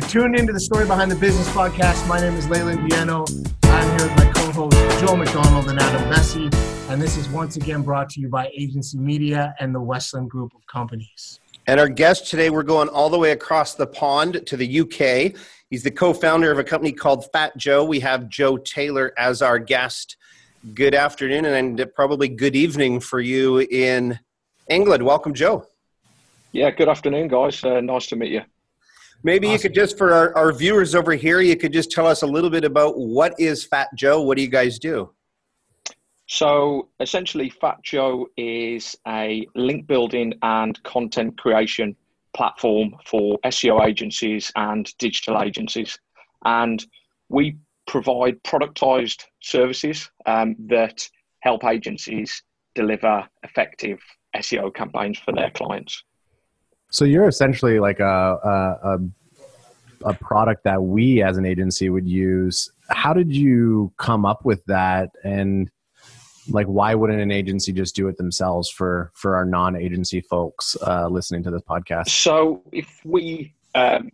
You're 0.00 0.08
tuned 0.08 0.34
into 0.34 0.54
the 0.54 0.60
Story 0.60 0.86
Behind 0.86 1.10
the 1.10 1.16
Business 1.16 1.46
podcast. 1.50 2.08
My 2.08 2.18
name 2.18 2.32
is 2.32 2.48
Leland 2.48 2.90
Viano. 2.90 3.28
I'm 3.64 3.98
here 3.98 4.08
with 4.08 4.16
my 4.16 4.32
co-hosts 4.32 4.98
Joel 4.98 5.18
McDonald 5.18 5.68
and 5.68 5.78
Adam 5.78 6.08
Bessie, 6.08 6.48
and 6.88 7.02
this 7.02 7.18
is 7.18 7.28
once 7.28 7.56
again 7.56 7.82
brought 7.82 8.08
to 8.10 8.20
you 8.20 8.30
by 8.30 8.50
Agency 8.56 8.96
Media 8.96 9.54
and 9.60 9.74
the 9.74 9.80
Westland 9.80 10.30
Group 10.30 10.54
of 10.54 10.66
Companies. 10.68 11.38
And 11.66 11.78
our 11.78 11.88
guest 11.88 12.30
today, 12.30 12.48
we're 12.48 12.62
going 12.62 12.88
all 12.88 13.10
the 13.10 13.18
way 13.18 13.32
across 13.32 13.74
the 13.74 13.86
pond 13.86 14.46
to 14.46 14.56
the 14.56 14.80
UK. 14.80 15.38
He's 15.68 15.82
the 15.82 15.90
co-founder 15.90 16.50
of 16.50 16.58
a 16.58 16.64
company 16.64 16.92
called 16.92 17.30
Fat 17.30 17.54
Joe. 17.58 17.84
We 17.84 18.00
have 18.00 18.26
Joe 18.30 18.56
Taylor 18.56 19.12
as 19.18 19.42
our 19.42 19.58
guest. 19.58 20.16
Good 20.72 20.94
afternoon 20.94 21.44
and 21.44 21.84
probably 21.94 22.28
good 22.28 22.56
evening 22.56 23.00
for 23.00 23.20
you 23.20 23.58
in 23.58 24.18
England. 24.66 25.02
Welcome, 25.04 25.34
Joe. 25.34 25.66
Yeah, 26.52 26.70
good 26.70 26.88
afternoon, 26.88 27.28
guys. 27.28 27.62
Uh, 27.62 27.82
nice 27.82 28.06
to 28.06 28.16
meet 28.16 28.32
you. 28.32 28.40
Maybe 29.22 29.46
awesome. 29.46 29.52
you 29.52 29.58
could 29.60 29.74
just, 29.74 29.98
for 29.98 30.12
our, 30.12 30.36
our 30.36 30.52
viewers 30.52 30.94
over 30.94 31.12
here, 31.12 31.40
you 31.40 31.56
could 31.56 31.72
just 31.72 31.90
tell 31.90 32.06
us 32.06 32.22
a 32.22 32.26
little 32.26 32.50
bit 32.50 32.64
about 32.64 32.98
what 32.98 33.34
is 33.38 33.64
Fat 33.64 33.88
Joe? 33.94 34.22
What 34.22 34.36
do 34.36 34.42
you 34.42 34.48
guys 34.48 34.78
do? 34.78 35.10
So 36.26 36.88
essentially, 37.00 37.50
Fat 37.50 37.82
Joe 37.82 38.28
is 38.36 38.96
a 39.06 39.46
link 39.56 39.86
building 39.86 40.32
and 40.42 40.80
content 40.84 41.36
creation 41.38 41.96
platform 42.34 42.94
for 43.04 43.38
SEO 43.44 43.84
agencies 43.84 44.52
and 44.54 44.88
digital 44.98 45.42
agencies. 45.42 45.98
And 46.44 46.84
we 47.28 47.56
provide 47.86 48.40
productized 48.44 49.24
services 49.42 50.08
um, 50.26 50.54
that 50.68 51.06
help 51.40 51.64
agencies 51.64 52.42
deliver 52.76 53.28
effective 53.42 53.98
SEO 54.36 54.72
campaigns 54.72 55.18
for 55.18 55.32
their 55.32 55.50
clients. 55.50 56.04
So 56.90 57.04
you're 57.04 57.28
essentially 57.28 57.78
like 57.78 58.00
a, 58.00 58.78
a, 58.82 58.98
a 60.04 60.14
product 60.14 60.64
that 60.64 60.82
we 60.82 61.22
as 61.22 61.36
an 61.36 61.44
agency 61.44 61.88
would 61.88 62.08
use. 62.08 62.70
How 62.90 63.12
did 63.12 63.34
you 63.34 63.92
come 63.96 64.26
up 64.26 64.44
with 64.44 64.64
that? 64.66 65.10
And 65.24 65.70
like, 66.48 66.66
why 66.66 66.94
wouldn't 66.94 67.20
an 67.20 67.30
agency 67.30 67.72
just 67.72 67.94
do 67.94 68.08
it 68.08 68.16
themselves 68.16 68.68
for 68.68 69.12
for 69.14 69.36
our 69.36 69.44
non-agency 69.44 70.20
folks 70.22 70.76
uh, 70.86 71.06
listening 71.08 71.42
to 71.44 71.50
this 71.50 71.62
podcast? 71.62 72.08
So 72.08 72.62
if 72.72 73.00
we 73.04 73.54
um, 73.74 74.10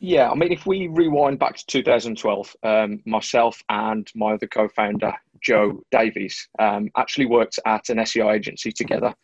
yeah, 0.00 0.30
I 0.30 0.34
mean, 0.34 0.50
if 0.50 0.64
we 0.66 0.88
rewind 0.88 1.38
back 1.38 1.56
to 1.56 1.66
2012, 1.66 2.56
um, 2.62 3.02
myself 3.04 3.62
and 3.68 4.10
my 4.14 4.32
other 4.32 4.46
co 4.46 4.66
founder, 4.68 5.12
Joe 5.42 5.82
Davies, 5.90 6.48
um, 6.58 6.88
actually 6.96 7.26
worked 7.26 7.58
at 7.66 7.88
an 7.90 7.98
SEO 7.98 8.34
agency 8.34 8.72
together. 8.72 9.14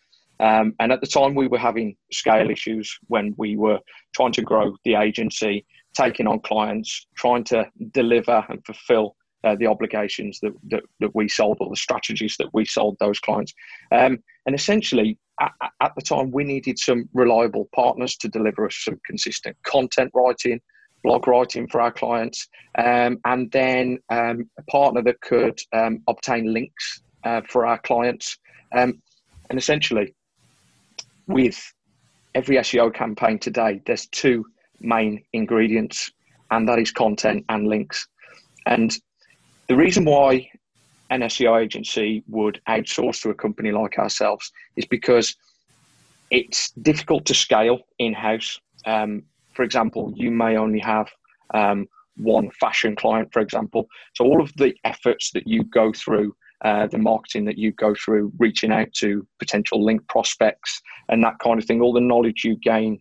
Um, 0.40 0.74
and 0.80 0.92
at 0.92 1.00
the 1.00 1.06
time, 1.06 1.34
we 1.34 1.48
were 1.48 1.58
having 1.58 1.96
scale 2.12 2.50
issues 2.50 2.96
when 3.08 3.34
we 3.38 3.56
were 3.56 3.80
trying 4.14 4.32
to 4.32 4.42
grow 4.42 4.76
the 4.84 4.94
agency, 4.94 5.64
taking 5.94 6.26
on 6.26 6.40
clients, 6.40 7.06
trying 7.16 7.44
to 7.44 7.66
deliver 7.92 8.44
and 8.48 8.64
fulfill 8.64 9.16
uh, 9.44 9.54
the 9.56 9.66
obligations 9.66 10.40
that, 10.40 10.52
that, 10.68 10.82
that, 11.00 11.14
we 11.14 11.28
sold 11.28 11.56
or 11.60 11.70
the 11.70 11.76
strategies 11.76 12.36
that 12.38 12.48
we 12.52 12.64
sold 12.64 12.96
those 12.98 13.20
clients. 13.20 13.54
Um, 13.92 14.18
and 14.44 14.54
essentially, 14.54 15.18
at, 15.40 15.52
at, 15.80 15.92
the 15.94 16.02
time, 16.02 16.30
we 16.32 16.42
needed 16.42 16.78
some 16.78 17.08
reliable 17.14 17.68
partners 17.74 18.16
to 18.16 18.28
deliver 18.28 18.66
us 18.66 18.76
some 18.76 18.98
consistent 19.06 19.56
content 19.64 20.10
writing, 20.14 20.60
blog 21.04 21.28
writing 21.28 21.68
for 21.68 21.80
our 21.80 21.92
clients, 21.92 22.48
um, 22.78 23.18
and 23.24 23.50
then 23.52 23.98
um, 24.10 24.50
a 24.58 24.62
partner 24.70 25.02
that 25.02 25.20
could 25.20 25.60
um, 25.72 26.02
obtain 26.08 26.52
links 26.52 27.02
uh, 27.24 27.42
for 27.48 27.66
our 27.66 27.78
clients. 27.78 28.38
Um, 28.76 29.00
and 29.50 29.58
essentially, 29.58 30.14
with 31.26 31.60
every 32.34 32.56
SEO 32.56 32.92
campaign 32.94 33.38
today, 33.38 33.80
there's 33.86 34.06
two 34.06 34.44
main 34.80 35.22
ingredients, 35.32 36.10
and 36.50 36.68
that 36.68 36.78
is 36.78 36.90
content 36.90 37.44
and 37.48 37.66
links. 37.66 38.06
And 38.66 38.96
the 39.68 39.76
reason 39.76 40.04
why 40.04 40.48
an 41.10 41.20
SEO 41.22 41.62
agency 41.62 42.22
would 42.28 42.60
outsource 42.68 43.22
to 43.22 43.30
a 43.30 43.34
company 43.34 43.72
like 43.72 43.98
ourselves 43.98 44.50
is 44.76 44.84
because 44.84 45.34
it's 46.30 46.72
difficult 46.72 47.24
to 47.26 47.34
scale 47.34 47.80
in 47.98 48.12
house. 48.12 48.60
Um, 48.84 49.22
for 49.54 49.62
example, 49.62 50.12
you 50.16 50.30
may 50.30 50.56
only 50.56 50.80
have 50.80 51.08
um, 51.54 51.86
one 52.16 52.50
fashion 52.50 52.96
client, 52.96 53.32
for 53.32 53.40
example. 53.40 53.86
So 54.14 54.24
all 54.24 54.42
of 54.42 54.52
the 54.56 54.74
efforts 54.84 55.30
that 55.32 55.46
you 55.46 55.64
go 55.64 55.92
through 55.92 56.34
uh, 56.66 56.88
the 56.88 56.98
marketing 56.98 57.44
that 57.44 57.56
you 57.56 57.70
go 57.70 57.94
through, 57.94 58.32
reaching 58.38 58.72
out 58.72 58.92
to 58.92 59.24
potential 59.38 59.84
link 59.84 60.02
prospects 60.08 60.82
and 61.08 61.22
that 61.22 61.38
kind 61.38 61.60
of 61.60 61.64
thing, 61.64 61.80
all 61.80 61.92
the 61.92 62.00
knowledge 62.00 62.42
you 62.44 62.56
gain 62.56 62.98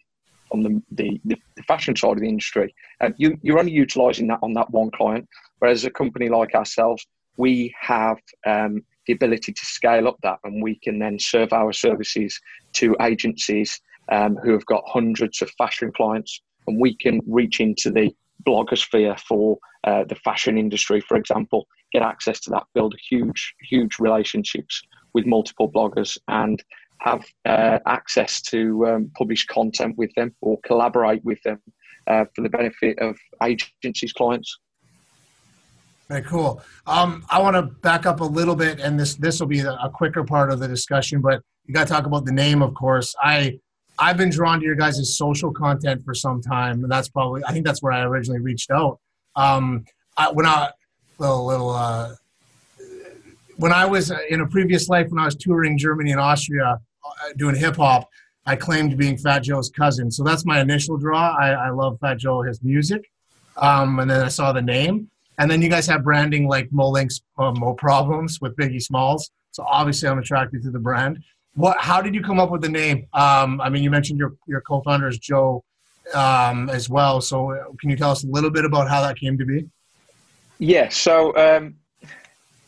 on 0.52 0.62
the, 0.62 0.80
the, 0.92 1.20
the 1.26 1.64
fashion 1.68 1.96
side 1.96 2.12
of 2.12 2.20
the 2.20 2.30
industry, 2.30 2.76
uh, 3.02 3.10
you, 3.18 3.36
you're 3.42 3.58
only 3.58 3.72
utilizing 3.72 4.28
that 4.28 4.38
on 4.44 4.54
that 4.54 4.70
one 4.70 4.92
client. 4.92 5.28
Whereas 5.58 5.84
a 5.84 5.90
company 5.90 6.30
like 6.30 6.54
ourselves, 6.54 7.08
we 7.38 7.74
have 7.82 8.20
um, 8.46 8.84
the 9.08 9.14
ability 9.14 9.52
to 9.52 9.66
scale 9.66 10.08
up 10.08 10.18
that 10.22 10.38
and 10.44 10.62
we 10.62 10.76
can 10.84 11.00
then 11.00 11.18
serve 11.18 11.52
our 11.52 11.74
services 11.74 12.40
to 12.74 12.96
agencies 13.02 13.82
um, 14.12 14.36
who 14.44 14.52
have 14.52 14.66
got 14.68 14.84
hundreds 14.86 15.42
of 15.42 15.50
fashion 15.58 15.92
clients 15.98 16.40
and 16.68 16.80
we 16.80 16.96
can 16.96 17.20
reach 17.26 17.60
into 17.60 17.90
the 17.90 18.14
blogosphere 18.48 19.20
for 19.22 19.58
uh, 19.86 20.04
the 20.04 20.16
fashion 20.16 20.56
industry, 20.56 21.02
for 21.02 21.18
example, 21.18 21.66
get 21.96 22.04
access 22.04 22.40
to 22.42 22.50
that, 22.52 22.64
build 22.74 22.94
huge, 23.10 23.56
huge 23.62 24.00
relationships 24.00 24.82
with 25.14 25.26
multiple 25.26 25.72
bloggers, 25.72 26.18
and 26.28 26.62
have 27.00 27.24
uh, 27.46 27.80
access 27.86 28.42
to 28.42 28.86
um, 28.88 29.12
publish 29.18 29.46
content 29.46 29.98
with 29.98 30.12
them 30.16 30.36
or 30.42 30.60
collaborate 30.66 31.24
with 31.24 31.42
them 31.44 31.60
uh, 32.08 32.26
for 32.34 32.42
the 32.42 32.50
benefit 32.50 32.98
of 33.00 33.18
agencies' 33.44 34.14
clients. 34.14 34.60
Very 36.10 36.22
cool. 36.24 36.62
Um, 36.86 37.26
I 37.30 37.42
want 37.42 37.56
to 37.56 37.64
back 37.64 38.06
up 38.06 38.20
a 38.20 38.30
little 38.40 38.56
bit, 38.56 38.80
and 38.80 39.00
this 39.00 39.16
this 39.16 39.40
will 39.40 39.48
be 39.48 39.62
a 39.62 39.90
quicker 39.94 40.24
part 40.24 40.52
of 40.52 40.60
the 40.60 40.68
discussion. 40.68 41.20
But 41.20 41.42
you 41.66 41.74
got 41.74 41.88
to 41.88 41.94
talk 41.94 42.06
about 42.06 42.26
the 42.26 42.32
name, 42.32 42.62
of 42.62 42.74
course. 42.76 43.16
I 43.22 43.60
I've 43.98 44.18
been 44.18 44.30
drawn 44.30 44.60
to 44.60 44.66
your 44.66 44.76
guys' 44.76 45.18
social 45.18 45.52
content 45.52 46.04
for 46.06 46.14
some 46.14 46.42
time, 46.42 46.84
and 46.84 46.92
that's 46.92 47.10
probably 47.10 47.42
I 47.48 47.52
think 47.54 47.66
that's 47.66 47.82
where 47.82 47.94
I 47.94 48.02
originally 48.02 48.42
reached 48.42 48.70
out. 48.70 49.00
Um, 49.36 49.86
I, 50.18 50.32
when 50.32 50.46
I 50.46 50.70
little 51.18 51.46
little 51.46 51.70
uh, 51.70 52.16
when 53.58 53.72
I 53.72 53.86
was 53.86 54.12
in 54.30 54.42
a 54.42 54.48
previous 54.48 54.90
life 54.90 55.08
when 55.10 55.20
I 55.20 55.26
was 55.26 55.36
touring 55.36 55.78
Germany 55.78 56.12
and 56.12 56.20
Austria 56.20 56.80
uh, 57.06 57.10
doing 57.38 57.56
hip 57.56 57.78
hop, 57.78 58.10
I 58.46 58.56
claimed 58.56 58.98
being 58.98 59.18
Fat 59.18 59.40
Joe's 59.40 59.70
cousin. 59.70 60.12
So 60.12 60.24
that's 60.24 60.46
my 60.46 60.60
initial 60.60 60.98
draw. 60.98 61.36
I, 61.36 61.52
I 61.52 61.70
love 61.70 61.98
Fat 62.00 62.18
Joe, 62.18 62.42
his 62.42 62.62
music, 62.64 63.10
um, 63.58 64.00
and 64.00 64.10
then 64.10 64.22
I 64.22 64.28
saw 64.28 64.52
the 64.52 64.62
name, 64.62 65.10
and 65.40 65.50
then 65.50 65.62
you 65.62 65.70
guys 65.70 65.88
have 65.88 66.04
branding 66.04 66.48
like 66.48 66.72
Mo 66.72 66.90
Links, 66.90 67.22
uh, 67.38 67.52
Mo 67.52 67.74
Problems 67.74 68.42
with 68.42 68.56
Biggie 68.58 68.82
Smalls. 68.82 69.32
So 69.52 69.64
obviously 69.66 70.10
I'm 70.10 70.20
attracted 70.20 70.64
to 70.64 70.72
the 70.72 70.80
brand 70.80 71.24
what 71.56 71.78
how 71.80 72.02
did 72.02 72.14
you 72.14 72.22
come 72.22 72.40
up 72.40 72.52
with 72.52 72.62
the 72.62 72.70
name 72.70 73.08
um, 73.14 73.60
i 73.62 73.70
mean 73.70 73.82
you 73.82 73.90
mentioned 73.90 74.20
your 74.20 74.36
your 74.48 74.62
co-founder 74.62 75.08
is 75.08 75.18
joe 75.18 75.64
um, 76.14 76.70
as 76.70 76.90
well 76.90 77.20
so 77.20 77.52
uh, 77.52 77.64
can 77.80 77.90
you 77.90 77.98
tell 77.98 78.12
us 78.12 78.24
a 78.24 78.28
little 78.28 78.52
bit 78.52 78.64
about 78.64 78.88
how 78.88 79.02
that 79.02 79.18
came 79.18 79.38
to 79.38 79.46
be 79.46 79.66
yeah 80.60 80.90
so 80.90 81.36
um, 81.36 81.76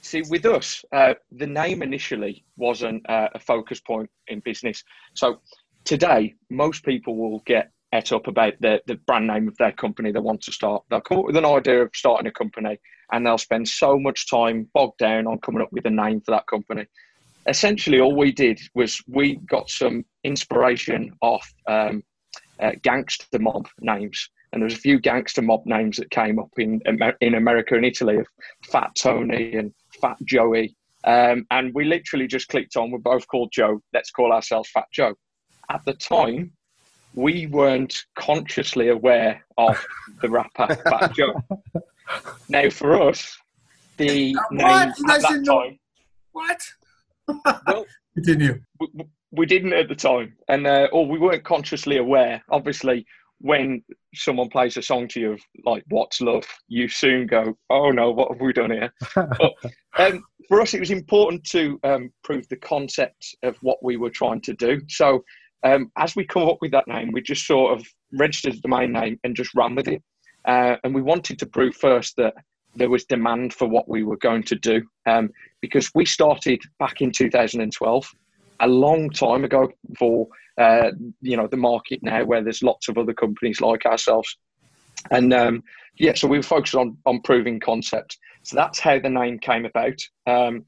see 0.08 0.24
with 0.30 0.46
us 0.46 0.84
uh, 0.94 1.14
the 1.32 1.46
name 1.46 1.84
initially 1.84 2.44
wasn't 2.56 3.08
uh, 3.10 3.30
a 3.36 3.40
focus 3.40 3.80
point 3.80 4.10
in 4.28 4.40
business. 4.40 4.84
So 5.14 5.42
today 5.86 6.34
most 6.50 6.84
people 6.84 7.16
will 7.16 7.42
get 7.46 7.72
et 7.94 8.12
up 8.12 8.28
about 8.28 8.54
the, 8.60 8.82
the 8.88 8.96
brand 9.08 9.28
name 9.28 9.48
of 9.48 9.58
their 9.58 9.72
company. 9.72 10.12
They 10.12 10.20
want 10.20 10.42
to 10.42 10.52
start 10.52 10.84
they'll 10.90 11.02
come 11.02 11.20
up 11.20 11.26
with 11.26 11.38
an 11.38 11.46
idea 11.46 11.84
of 11.84 11.92
starting 11.94 12.28
a 12.28 12.32
company 12.32 12.80
and 13.12 13.26
they'll 13.26 13.38
spend 13.38 13.68
so 13.68 14.00
much 14.00 14.30
time 14.30 14.70
bogged 14.74 14.98
down 14.98 15.28
on 15.28 15.40
coming 15.40 15.62
up 15.62 15.72
with 15.72 15.86
a 15.86 15.92
name 15.92 16.22
for 16.22 16.32
that 16.32 16.48
company. 16.48 16.86
Essentially 17.48 18.02
all 18.02 18.16
we 18.16 18.32
did 18.32 18.60
was 18.76 19.02
we 19.08 19.38
got 19.50 19.70
some 19.70 20.04
inspiration 20.24 21.14
off 21.22 21.50
um, 21.68 22.04
uh, 22.60 22.72
gangster 22.82 23.40
mob 23.40 23.68
names. 23.80 24.30
And 24.52 24.62
there 24.62 24.66
was 24.66 24.76
a 24.76 24.80
few 24.80 25.00
gangster 25.00 25.42
mob 25.42 25.66
names 25.66 25.98
that 25.98 26.10
came 26.10 26.40
up 26.40 26.52
in 26.58 26.82
in 27.22 27.36
America 27.36 27.76
and 27.76 27.86
Italy 27.86 28.18
of 28.18 28.28
Fat 28.72 28.92
Tony 28.96 29.56
and 29.56 29.74
Fat 30.02 30.18
Joey. 30.24 30.76
Um, 31.04 31.46
and 31.52 31.74
we 31.74 31.86
literally 31.86 32.28
just 32.28 32.50
clicked 32.50 32.76
on, 32.76 32.92
we're 32.92 32.98
both 32.98 33.28
called 33.28 33.52
Joe, 33.54 33.82
let's 33.94 34.12
call 34.12 34.34
ourselves 34.34 34.70
Fat 34.72 34.88
Joe. 34.92 35.14
At 35.70 35.84
the 35.86 35.94
time, 35.94 36.52
we 37.14 37.48
weren't 37.48 38.04
consciously 38.16 38.90
aware 38.90 39.46
of 39.58 39.84
the 40.22 40.30
rapper 40.30 40.76
Fat 40.76 41.14
Joe. 41.16 41.34
Now, 42.50 42.70
for 42.70 43.10
us, 43.10 43.38
the 43.98 44.36
what? 44.36 44.52
name 44.52 44.90
at 45.10 45.22
that 45.22 45.44
time. 45.46 45.80
What? 46.32 46.62
well, 47.68 47.86
continue. 48.14 48.62
We, 48.80 48.88
we, 49.32 49.46
didn't 49.46 49.74
at 49.74 49.90
the 49.90 49.96
time, 49.96 50.38
and 50.48 50.68
uh, 50.68 50.88
or 50.92 51.08
we 51.08 51.20
weren't 51.20 51.44
consciously 51.44 51.98
aware. 51.98 52.44
Obviously, 52.50 53.06
when 53.40 53.84
someone 54.16 54.50
plays 54.50 54.78
a 54.78 54.82
song 54.82 55.08
to 55.10 55.20
you 55.20 55.32
of 55.34 55.42
like 55.66 55.84
"What's 55.90 56.22
Love," 56.22 56.46
you 56.68 56.88
soon 56.88 57.28
go, 57.28 57.58
"Oh 57.70 57.92
no, 57.92 58.12
what 58.12 58.32
have 58.32 58.42
we 58.42 58.54
done 58.54 58.72
here?" 58.72 58.94
but, 59.16 59.54
um, 59.98 60.24
for 60.48 60.62
us, 60.62 60.74
it 60.74 60.80
was 60.80 60.92
important 60.92 61.44
to 61.52 61.80
um, 61.84 62.12
prove 62.24 62.48
the 62.50 62.58
concept 62.58 63.36
of 63.44 63.58
what 63.62 63.84
we 63.84 63.98
were 63.98 64.10
trying 64.10 64.42
to 64.42 64.54
do. 64.54 64.82
So, 64.88 65.24
um, 65.64 65.92
as 65.98 66.16
we 66.16 66.26
come 66.26 66.48
up 66.48 66.58
with 66.62 66.72
that 66.72 66.88
name, 66.88 67.12
we 67.12 67.22
just 67.22 67.46
sort 67.46 67.78
of 67.78 67.86
registered 68.14 68.54
the 68.54 68.62
domain 68.62 68.92
name 68.92 69.20
and 69.24 69.36
just 69.36 69.54
ran 69.56 69.76
with 69.76 69.88
it. 69.88 70.02
Uh, 70.46 70.78
and 70.84 70.96
we 70.96 71.02
wanted 71.02 71.38
to 71.40 71.46
prove 71.46 71.76
first 71.76 72.16
that 72.16 72.34
there 72.76 72.90
was 72.90 73.06
demand 73.06 73.54
for 73.54 73.68
what 73.68 73.90
we 73.90 74.04
were 74.04 74.18
going 74.18 74.44
to 74.44 74.56
do 74.56 74.82
um, 75.06 75.30
because 75.62 75.92
we 75.94 76.06
started 76.06 76.62
back 76.80 77.02
in 77.02 77.12
2012 77.12 78.12
a 78.62 78.68
long 78.68 79.10
time 79.10 79.44
ago 79.44 79.70
for 79.98 80.28
uh, 80.58 80.92
you 81.22 81.38
know 81.38 81.48
the 81.48 81.58
market 81.58 82.00
now 82.02 82.24
where 82.24 82.44
there's 82.44 82.64
lots 82.64 82.88
of 82.88 82.98
other 82.98 83.14
companies 83.14 83.62
like 83.62 83.86
ourselves. 83.86 84.38
And 85.12 85.34
um, 85.34 85.64
yeah 85.98 86.14
so 86.16 86.28
we 86.28 86.38
were 86.38 86.44
focused 86.44 86.76
on 86.76 86.98
on 87.06 87.22
proving 87.22 87.60
concept 87.60 88.18
so 88.44 88.56
that's 88.56 88.80
how 88.80 88.98
the 89.00 89.10
name 89.10 89.40
came 89.40 89.66
about. 89.66 90.00
Um, 90.26 90.66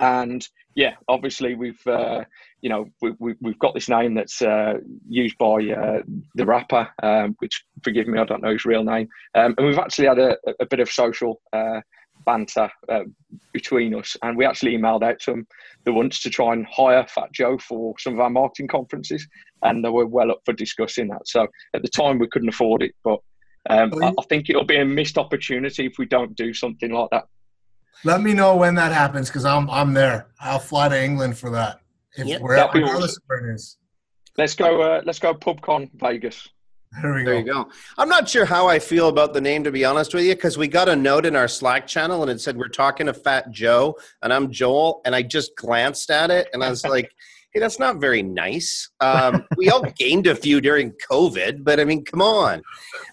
and 0.00 0.46
yeah 0.74 0.94
obviously 1.08 1.54
we've 1.54 1.86
uh, 1.86 2.24
you 2.62 2.70
know 2.70 2.86
we, 3.02 3.12
we, 3.20 3.34
have 3.44 3.58
got 3.58 3.74
this 3.74 3.90
name 3.90 4.14
that's 4.14 4.40
uh, 4.40 4.74
used 5.06 5.36
by 5.36 5.56
uh, 5.56 6.00
the 6.34 6.46
rapper 6.46 6.88
um, 7.02 7.36
which 7.40 7.62
forgive 7.82 8.08
me 8.08 8.18
i 8.18 8.24
don't 8.24 8.42
know 8.42 8.52
his 8.52 8.64
real 8.64 8.84
name. 8.84 9.06
Um, 9.34 9.54
and 9.58 9.66
we've 9.66 9.78
actually 9.78 10.08
had 10.08 10.18
a, 10.18 10.36
a 10.60 10.66
bit 10.66 10.80
of 10.80 10.90
social 10.90 11.42
uh, 11.52 11.80
banter 12.24 12.70
uh, 12.88 13.04
between 13.52 13.94
us, 13.94 14.16
and 14.22 14.36
we 14.36 14.44
actually 14.44 14.76
emailed 14.76 15.02
out 15.02 15.20
to 15.20 15.32
them 15.32 15.46
the 15.84 15.92
once 15.92 16.20
to 16.22 16.30
try 16.30 16.52
and 16.52 16.66
hire 16.66 17.06
Fat 17.06 17.32
Joe 17.32 17.58
for 17.58 17.94
some 17.98 18.14
of 18.14 18.20
our 18.20 18.30
marketing 18.30 18.68
conferences, 18.68 19.26
and 19.62 19.84
they 19.84 19.88
were 19.88 20.06
well 20.06 20.30
up 20.30 20.40
for 20.44 20.52
discussing 20.52 21.08
that. 21.08 21.26
So 21.26 21.46
at 21.74 21.82
the 21.82 21.88
time 21.88 22.18
we 22.18 22.28
couldn't 22.28 22.48
afford 22.48 22.82
it, 22.82 22.94
but 23.02 23.20
um, 23.70 23.92
I, 24.02 24.08
I 24.08 24.22
think 24.28 24.50
it'll 24.50 24.64
be 24.64 24.78
a 24.78 24.84
missed 24.84 25.18
opportunity 25.18 25.86
if 25.86 25.94
we 25.98 26.06
don't 26.06 26.36
do 26.36 26.52
something 26.52 26.90
like 26.90 27.10
that. 27.10 27.24
Let 28.04 28.20
me 28.20 28.34
know 28.34 28.56
when 28.56 28.74
that 28.74 28.92
happens 28.92 29.28
because 29.28 29.44
I'm 29.44 29.70
I'm 29.70 29.94
there. 29.94 30.26
I'll 30.40 30.58
fly 30.58 30.88
to 30.88 31.02
England 31.02 31.38
for 31.38 31.50
that. 31.50 31.80
If 32.16 32.26
yep, 32.26 32.40
where, 32.42 32.56
regardless 32.56 33.12
awesome. 33.12 33.22
where 33.26 33.50
it 33.50 33.54
is. 33.54 33.78
Let's 34.36 34.54
go. 34.54 34.82
Uh, 34.82 35.02
let's 35.04 35.18
go. 35.18 35.32
PubCon 35.32 35.90
Vegas. 35.94 36.48
There 37.02 37.14
we 37.14 37.24
go. 37.24 37.32
You 37.32 37.44
go. 37.44 37.68
I'm 37.98 38.08
not 38.08 38.28
sure 38.28 38.44
how 38.44 38.68
I 38.68 38.78
feel 38.78 39.08
about 39.08 39.34
the 39.34 39.40
name, 39.40 39.64
to 39.64 39.72
be 39.72 39.84
honest 39.84 40.14
with 40.14 40.24
you, 40.24 40.34
because 40.34 40.56
we 40.56 40.68
got 40.68 40.88
a 40.88 40.94
note 40.94 41.26
in 41.26 41.34
our 41.34 41.48
Slack 41.48 41.86
channel 41.86 42.22
and 42.22 42.30
it 42.30 42.40
said 42.40 42.56
we're 42.56 42.68
talking 42.68 43.06
to 43.06 43.14
Fat 43.14 43.50
Joe, 43.50 43.96
and 44.22 44.32
I'm 44.32 44.50
Joel, 44.50 45.00
and 45.04 45.14
I 45.14 45.22
just 45.22 45.56
glanced 45.56 46.10
at 46.10 46.30
it 46.30 46.48
and 46.52 46.62
I 46.62 46.70
was 46.70 46.84
like, 46.84 47.10
"Hey, 47.52 47.60
that's 47.60 47.78
not 47.78 47.96
very 47.96 48.22
nice." 48.22 48.90
Um, 49.00 49.44
we 49.56 49.70
all 49.70 49.82
gained 49.98 50.26
a 50.26 50.36
few 50.36 50.60
during 50.60 50.92
COVID, 51.10 51.64
but 51.64 51.80
I 51.80 51.84
mean, 51.84 52.04
come 52.04 52.22
on. 52.22 52.62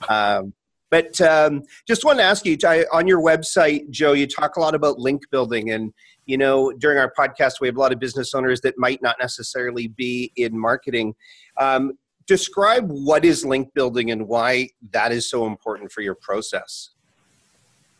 Um, 0.10 0.54
but 0.92 1.20
um, 1.22 1.64
just 1.88 2.04
want 2.04 2.20
to 2.20 2.24
ask 2.24 2.46
you 2.46 2.58
on 2.92 3.08
your 3.08 3.22
website, 3.22 3.90
Joe. 3.90 4.12
You 4.12 4.28
talk 4.28 4.58
a 4.58 4.60
lot 4.60 4.76
about 4.76 5.00
link 5.00 5.24
building, 5.32 5.72
and 5.72 5.94
you 6.26 6.38
know, 6.38 6.72
during 6.72 6.98
our 6.98 7.12
podcast, 7.18 7.54
we 7.62 7.68
have 7.68 7.78
a 7.78 7.80
lot 7.80 7.94
of 7.94 8.00
business 8.00 8.34
owners 8.34 8.62
that 8.62 8.78
might 8.78 9.02
not 9.02 9.16
necessarily 9.20 9.88
be 9.88 10.32
in 10.36 10.58
marketing. 10.58 11.16
Um, 11.58 11.94
describe 12.28 12.90
what 12.90 13.26
is 13.26 13.46
link 13.46 13.74
building 13.74 14.12
and 14.12 14.28
why 14.28 14.70
that 14.92 15.12
is 15.12 15.30
so 15.30 15.46
important 15.46 15.92
for 15.92 16.02
your 16.02 16.16
process. 16.16 16.92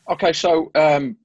Okay, 0.10 0.34
so 0.34 0.72
um, 0.76 1.18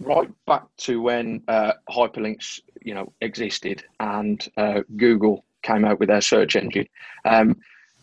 right 0.00 0.28
back 0.46 0.64
to 0.78 1.00
when 1.00 1.42
uh, 1.48 1.72
hyperlinks, 1.90 2.60
you 2.82 2.94
know, 2.94 3.12
existed 3.20 3.84
and 4.00 4.48
uh, 4.56 4.80
Google 4.96 5.44
came 5.62 5.84
out 5.84 6.00
with 6.00 6.08
their 6.08 6.20
search 6.20 6.56
engine. 6.56 6.86
Um, 7.24 7.56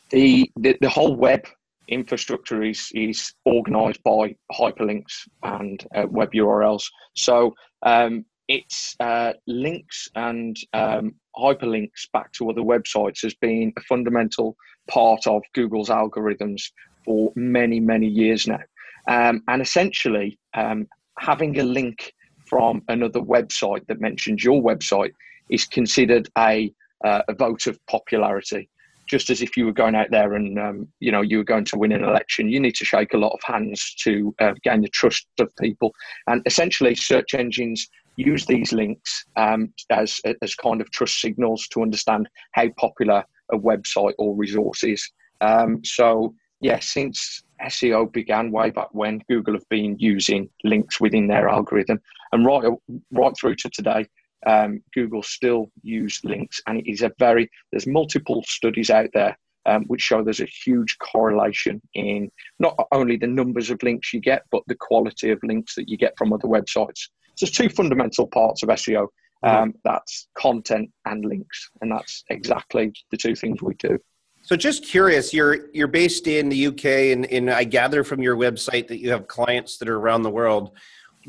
the, 0.10 0.50
the, 0.56 0.78
the 0.82 0.90
whole 0.90 1.16
web 1.16 1.46
infrastructure 1.90 2.64
is 2.64 2.92
is 2.94 3.34
organized 3.46 4.02
by 4.04 4.36
hyperlinks 4.52 5.28
and 5.44 5.86
uh, 5.96 6.06
web 6.10 6.32
URLs. 6.32 6.84
So 7.16 7.54
um, 7.84 8.26
it's 8.48 8.96
uh, 9.00 9.34
links 9.48 10.08
and 10.16 10.56
um, 10.74 11.16
hyperlinks 11.40 12.12
back 12.14 12.32
to 12.34 12.50
other 12.50 12.62
websites 12.62 13.22
has 13.24 13.34
been 13.36 13.74
a 13.78 13.82
fundamental 13.82 14.56
part 14.90 15.26
of 15.28 15.42
Google's 15.54 15.90
algorithms 15.90 16.64
for 17.06 17.32
many, 17.36 17.80
many 17.80 18.08
years 18.08 18.48
now. 18.48 18.60
Um, 19.08 19.42
and 19.48 19.62
essentially, 19.62 20.38
um, 20.54 20.88
having 21.18 21.60
a 21.60 21.64
link 21.64 22.14
from 22.46 22.82
another 22.88 23.22
website 23.22 23.86
that 23.88 24.02
mentions 24.02 24.44
your 24.44 24.62
website 24.62 25.12
is 25.50 25.66
considered 25.66 26.30
a, 26.38 26.74
uh, 27.06 27.22
a 27.28 27.34
vote 27.34 27.68
of 27.68 27.80
popularity. 27.88 28.70
Just 29.08 29.32
as 29.32 29.42
if 29.42 29.58
you 29.58 29.66
were 29.66 29.74
going 29.74 29.96
out 29.96 30.12
there 30.12 30.36
and 30.36 30.60
um, 30.60 30.88
you 31.00 31.12
know 31.12 31.22
you 31.22 31.40
were 31.40 31.44
going 31.44 31.66
to 31.66 31.80
win 31.80 31.92
an 31.92 32.04
election, 32.04 32.48
you 32.48 32.60
need 32.60 32.76
to 32.76 32.86
shake 32.86 33.16
a 33.16 33.18
lot 33.18 33.34
of 33.34 33.40
hands 33.44 33.96
to 34.04 34.36
uh, 34.40 34.54
gain 34.64 34.82
the 34.82 34.88
trust 34.90 35.26
of 35.40 35.52
people. 35.60 35.92
And 36.28 36.44
essentially, 36.46 36.94
search 36.94 37.34
engines 37.34 37.88
use 38.20 38.46
these 38.46 38.72
links 38.74 39.26
um, 39.36 39.74
as, 39.90 40.22
as 40.42 40.56
kind 40.56 40.82
of 40.82 40.92
trust 40.92 41.22
signals 41.22 41.68
to 41.70 41.82
understand 41.82 42.28
how 42.54 42.68
popular 42.78 43.24
a 43.52 43.58
website 43.58 44.14
or 44.18 44.36
resource 44.36 44.84
is. 44.84 45.10
Um, 45.42 45.84
so, 45.84 46.34
yeah, 46.62 46.80
since 46.80 47.42
SEO 47.64 48.12
began 48.12 48.52
way 48.52 48.70
back 48.70 48.90
when, 48.92 49.22
Google 49.30 49.54
have 49.54 49.68
been 49.70 49.98
using 50.00 50.50
links 50.64 51.00
within 51.00 51.28
their 51.28 51.48
algorithm, 51.48 52.00
and 52.32 52.46
right 52.46 52.64
right 53.12 53.34
through 53.38 53.56
to 53.56 53.70
today, 53.70 54.06
um, 54.46 54.82
Google 54.94 55.24
still 55.24 55.72
use 55.82 56.20
links, 56.24 56.62
and 56.68 56.80
it 56.80 56.90
is 56.90 57.02
a 57.02 57.12
very 57.20 57.50
there's 57.72 57.88
multiple 57.88 58.44
studies 58.46 58.90
out 58.90 59.10
there 59.14 59.38
um, 59.66 59.86
which 59.86 60.02
show 60.02 60.24
there's 60.24 60.40
a 60.40 60.46
huge 60.66 60.98
correlation 61.00 61.82
in 61.94 62.30
not 62.60 62.76
only 62.92 63.18
the 63.18 63.28
numbers 63.28 63.70
of 63.70 63.82
links 63.84 64.14
you 64.14 64.20
get, 64.20 64.44
but 64.52 64.64
the 64.68 64.76
quality 64.76 65.32
of 65.32 65.40
links 65.44 65.76
that 65.76 65.90
you 65.90 65.98
get 65.98 66.14
from 66.18 66.34
other 66.34 66.48
websites. 66.48 67.08
So 67.40 67.46
there's 67.46 67.56
two 67.56 67.70
fundamental 67.70 68.28
parts 68.28 68.64
of 68.64 68.70
SEO. 68.70 69.08
Um, 69.44 69.74
that's 69.86 70.28
content 70.38 70.92
and 71.06 71.24
links, 71.24 71.70
and 71.80 71.90
that's 71.90 72.26
exactly 72.30 72.92
the 73.12 73.16
two 73.16 73.34
things 73.34 73.62
we 73.62 73.76
do. 73.76 73.98
So, 74.42 74.58
just 74.58 74.84
curious, 74.84 75.34
you're 75.34 75.70
you're 75.72 75.88
based 75.88 76.28
in 76.28 76.50
the 76.50 76.68
UK, 76.68 76.86
and, 77.14 77.26
and 77.28 77.50
I 77.50 77.64
gather 77.64 78.04
from 78.04 78.22
your 78.22 78.36
website 78.36 78.90
that 78.90 79.00
you 79.00 79.12
have 79.12 79.30
clients 79.30 79.78
that 79.78 79.88
are 79.88 79.98
around 79.98 80.24
the 80.24 80.30
world. 80.30 80.72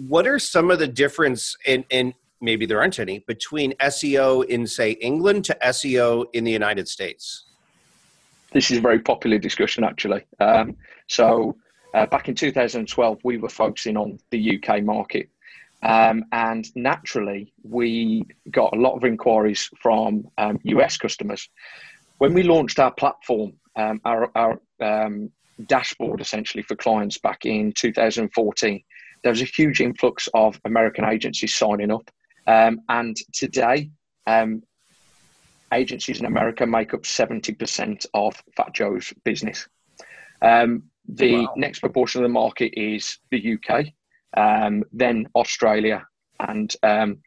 What 0.08 0.26
are 0.26 0.40
some 0.40 0.72
of 0.72 0.80
the 0.80 0.88
difference, 0.88 1.56
and 1.64 1.84
and 1.92 2.12
maybe 2.40 2.66
there 2.66 2.80
aren't 2.80 2.98
any, 2.98 3.20
between 3.28 3.74
SEO 3.74 4.44
in 4.46 4.66
say 4.66 4.92
England 4.92 5.44
to 5.44 5.56
SEO 5.62 6.24
in 6.32 6.42
the 6.42 6.50
United 6.50 6.88
States? 6.88 7.44
This 8.52 8.72
is 8.72 8.78
a 8.78 8.80
very 8.80 8.98
popular 8.98 9.38
discussion, 9.38 9.84
actually. 9.84 10.24
Um, 10.40 10.76
so, 11.06 11.56
uh, 11.94 12.06
back 12.06 12.28
in 12.28 12.34
2012, 12.34 13.20
we 13.22 13.38
were 13.38 13.48
focusing 13.48 13.96
on 13.96 14.18
the 14.30 14.60
UK 14.60 14.82
market. 14.82 15.28
Um, 15.82 16.25
and 16.32 16.69
naturally, 16.77 17.53
we 17.62 18.27
got 18.50 18.77
a 18.77 18.81
lot 18.81 18.97
of 18.97 19.05
inquiries 19.05 19.69
from 19.81 20.29
um, 20.37 20.59
US 20.65 20.97
customers. 20.97 21.49
When 22.19 22.34
we 22.34 22.43
launched 22.43 22.79
our 22.79 22.93
platform, 22.93 23.55
um, 23.77 24.01
our, 24.05 24.31
our 24.34 24.60
um, 24.81 25.31
dashboard 25.67 26.20
essentially 26.20 26.63
for 26.63 26.77
clients 26.77 27.19
back 27.19 27.46
in 27.46 27.72
2014, 27.72 28.82
there 29.22 29.32
was 29.32 29.41
a 29.41 29.46
huge 29.46 29.81
influx 29.81 30.29
of 30.34 30.60
American 30.65 31.05
agencies 31.05 31.55
signing 31.55 31.91
up. 31.91 32.10
Um, 32.46 32.81
and 32.89 33.17
today, 33.32 33.91
um, 34.27 34.63
agencies 35.72 36.20
in 36.20 36.27
America 36.27 36.67
make 36.67 36.93
up 36.93 37.03
70% 37.03 38.06
of 38.13 38.43
Fat 38.56 38.75
Joe's 38.75 39.13
business. 39.25 39.67
the 41.08 41.43
wow. 41.43 41.55
next 41.56 41.81
proportion 41.81 42.22
of 42.22 42.29
the 42.29 42.32
market 42.32 42.79
is 42.79 43.19
the 43.31 43.56
UK 43.56 43.87
um, 44.37 44.84
then 44.93 45.27
Australia, 45.34 46.06
and 46.39 46.75
um, 46.82 47.19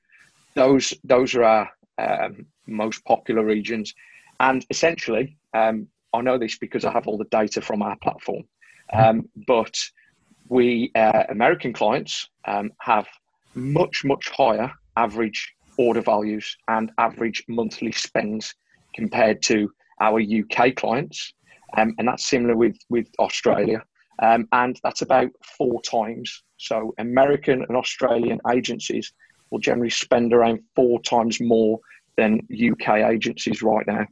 those 0.55 0.93
those 1.03 1.35
are 1.35 1.43
our 1.43 1.69
um, 1.97 2.45
most 2.67 3.03
popular 3.05 3.43
regions. 3.43 3.93
And 4.39 4.65
essentially, 4.69 5.37
um, 5.53 5.87
I 6.13 6.21
know 6.21 6.37
this 6.37 6.57
because 6.57 6.85
I 6.85 6.91
have 6.91 7.07
all 7.07 7.17
the 7.17 7.25
data 7.25 7.61
from 7.61 7.81
our 7.81 7.95
platform. 7.97 8.43
Um, 8.91 9.29
but 9.47 9.75
we 10.49 10.91
uh, 10.95 11.23
American 11.29 11.73
clients 11.73 12.29
um, 12.45 12.71
have 12.79 13.07
much 13.55 14.03
much 14.03 14.29
higher 14.29 14.71
average 14.97 15.53
order 15.77 16.01
values 16.01 16.55
and 16.67 16.91
average 16.99 17.43
monthly 17.47 17.91
spends 17.91 18.53
compared 18.93 19.41
to 19.41 19.71
our 19.99 20.19
UK 20.21 20.75
clients, 20.75 21.33
and 21.77 21.95
that's 21.97 22.25
similar 22.25 22.55
with 22.55 22.77
with 22.89 23.07
Australia. 23.19 23.83
And 24.21 24.79
that's 24.83 25.01
about 25.01 25.31
four 25.57 25.81
times. 25.81 26.43
So 26.63 26.93
American 26.97 27.65
and 27.67 27.77
Australian 27.77 28.39
agencies 28.51 29.11
will 29.51 29.59
generally 29.59 29.89
spend 29.89 30.33
around 30.33 30.61
four 30.75 31.01
times 31.01 31.41
more 31.41 31.79
than 32.17 32.39
UK 32.51 32.99
agencies 33.11 33.61
right 33.61 33.85
now. 33.85 34.05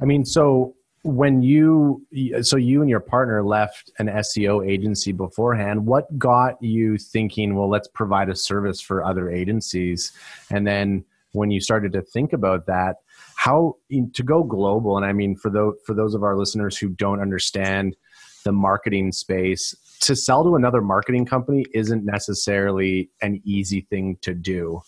I 0.00 0.04
mean, 0.04 0.24
so 0.24 0.74
when 1.02 1.42
you 1.42 2.06
so 2.42 2.56
you 2.56 2.80
and 2.80 2.90
your 2.90 3.00
partner 3.00 3.42
left 3.42 3.90
an 3.98 4.06
SEO 4.06 4.68
agency 4.68 5.12
beforehand, 5.12 5.84
what 5.84 6.18
got 6.18 6.62
you 6.62 6.96
thinking, 6.96 7.56
well, 7.56 7.68
let's 7.68 7.88
provide 7.88 8.28
a 8.28 8.36
service 8.36 8.80
for 8.80 9.04
other 9.04 9.30
agencies? 9.30 10.12
And 10.50 10.66
then 10.66 11.04
when 11.32 11.50
you 11.50 11.60
started 11.60 11.92
to 11.94 12.02
think 12.02 12.32
about 12.32 12.66
that, 12.66 12.96
how 13.34 13.76
to 13.92 14.22
go 14.22 14.44
global? 14.44 14.96
And 14.96 15.06
I 15.06 15.12
mean, 15.12 15.36
for 15.36 15.50
those 15.50 15.74
for 15.84 15.94
those 15.94 16.14
of 16.14 16.22
our 16.22 16.36
listeners 16.36 16.76
who 16.76 16.88
don't 16.90 17.20
understand 17.20 17.96
the 18.44 18.52
marketing 18.52 19.10
space 19.10 19.74
to 20.00 20.14
sell 20.14 20.44
to 20.44 20.56
another 20.56 20.80
marketing 20.80 21.24
company 21.24 21.64
isn't 21.74 22.04
necessarily 22.04 23.10
an 23.22 23.40
easy 23.44 23.82
thing 23.90 24.18
to 24.22 24.34
do 24.34 24.80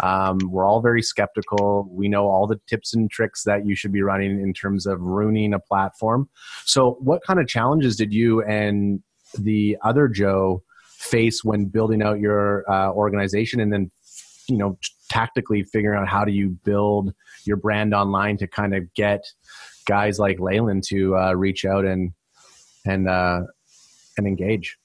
Um, 0.00 0.38
we're 0.44 0.66
all 0.66 0.80
very 0.80 1.02
skeptical. 1.02 1.88
We 1.90 2.08
know 2.08 2.28
all 2.28 2.46
the 2.46 2.60
tips 2.66 2.94
and 2.94 3.10
tricks 3.10 3.44
that 3.44 3.66
you 3.66 3.74
should 3.74 3.92
be 3.92 4.02
running 4.02 4.40
in 4.40 4.52
terms 4.52 4.86
of 4.86 5.00
ruining 5.00 5.54
a 5.54 5.58
platform. 5.58 6.28
So, 6.64 6.98
what 7.00 7.22
kind 7.22 7.40
of 7.40 7.46
challenges 7.48 7.96
did 7.96 8.12
you 8.12 8.42
and 8.42 9.02
the 9.38 9.78
other 9.82 10.08
Joe 10.08 10.62
face 10.98 11.44
when 11.44 11.66
building 11.66 12.02
out 12.02 12.20
your 12.20 12.70
uh, 12.70 12.90
organization, 12.90 13.60
and 13.60 13.72
then 13.72 13.90
you 14.48 14.58
know 14.58 14.78
tactically 15.08 15.62
figuring 15.62 15.98
out 15.98 16.08
how 16.08 16.24
do 16.24 16.32
you 16.32 16.50
build 16.64 17.14
your 17.44 17.56
brand 17.56 17.94
online 17.94 18.36
to 18.38 18.46
kind 18.46 18.74
of 18.74 18.92
get 18.94 19.24
guys 19.86 20.18
like 20.18 20.38
Leland 20.40 20.82
to 20.88 21.16
uh, 21.16 21.32
reach 21.32 21.64
out 21.64 21.84
and 21.84 22.12
and 22.84 23.08
uh, 23.08 23.40
and 24.16 24.26
engage? 24.26 24.76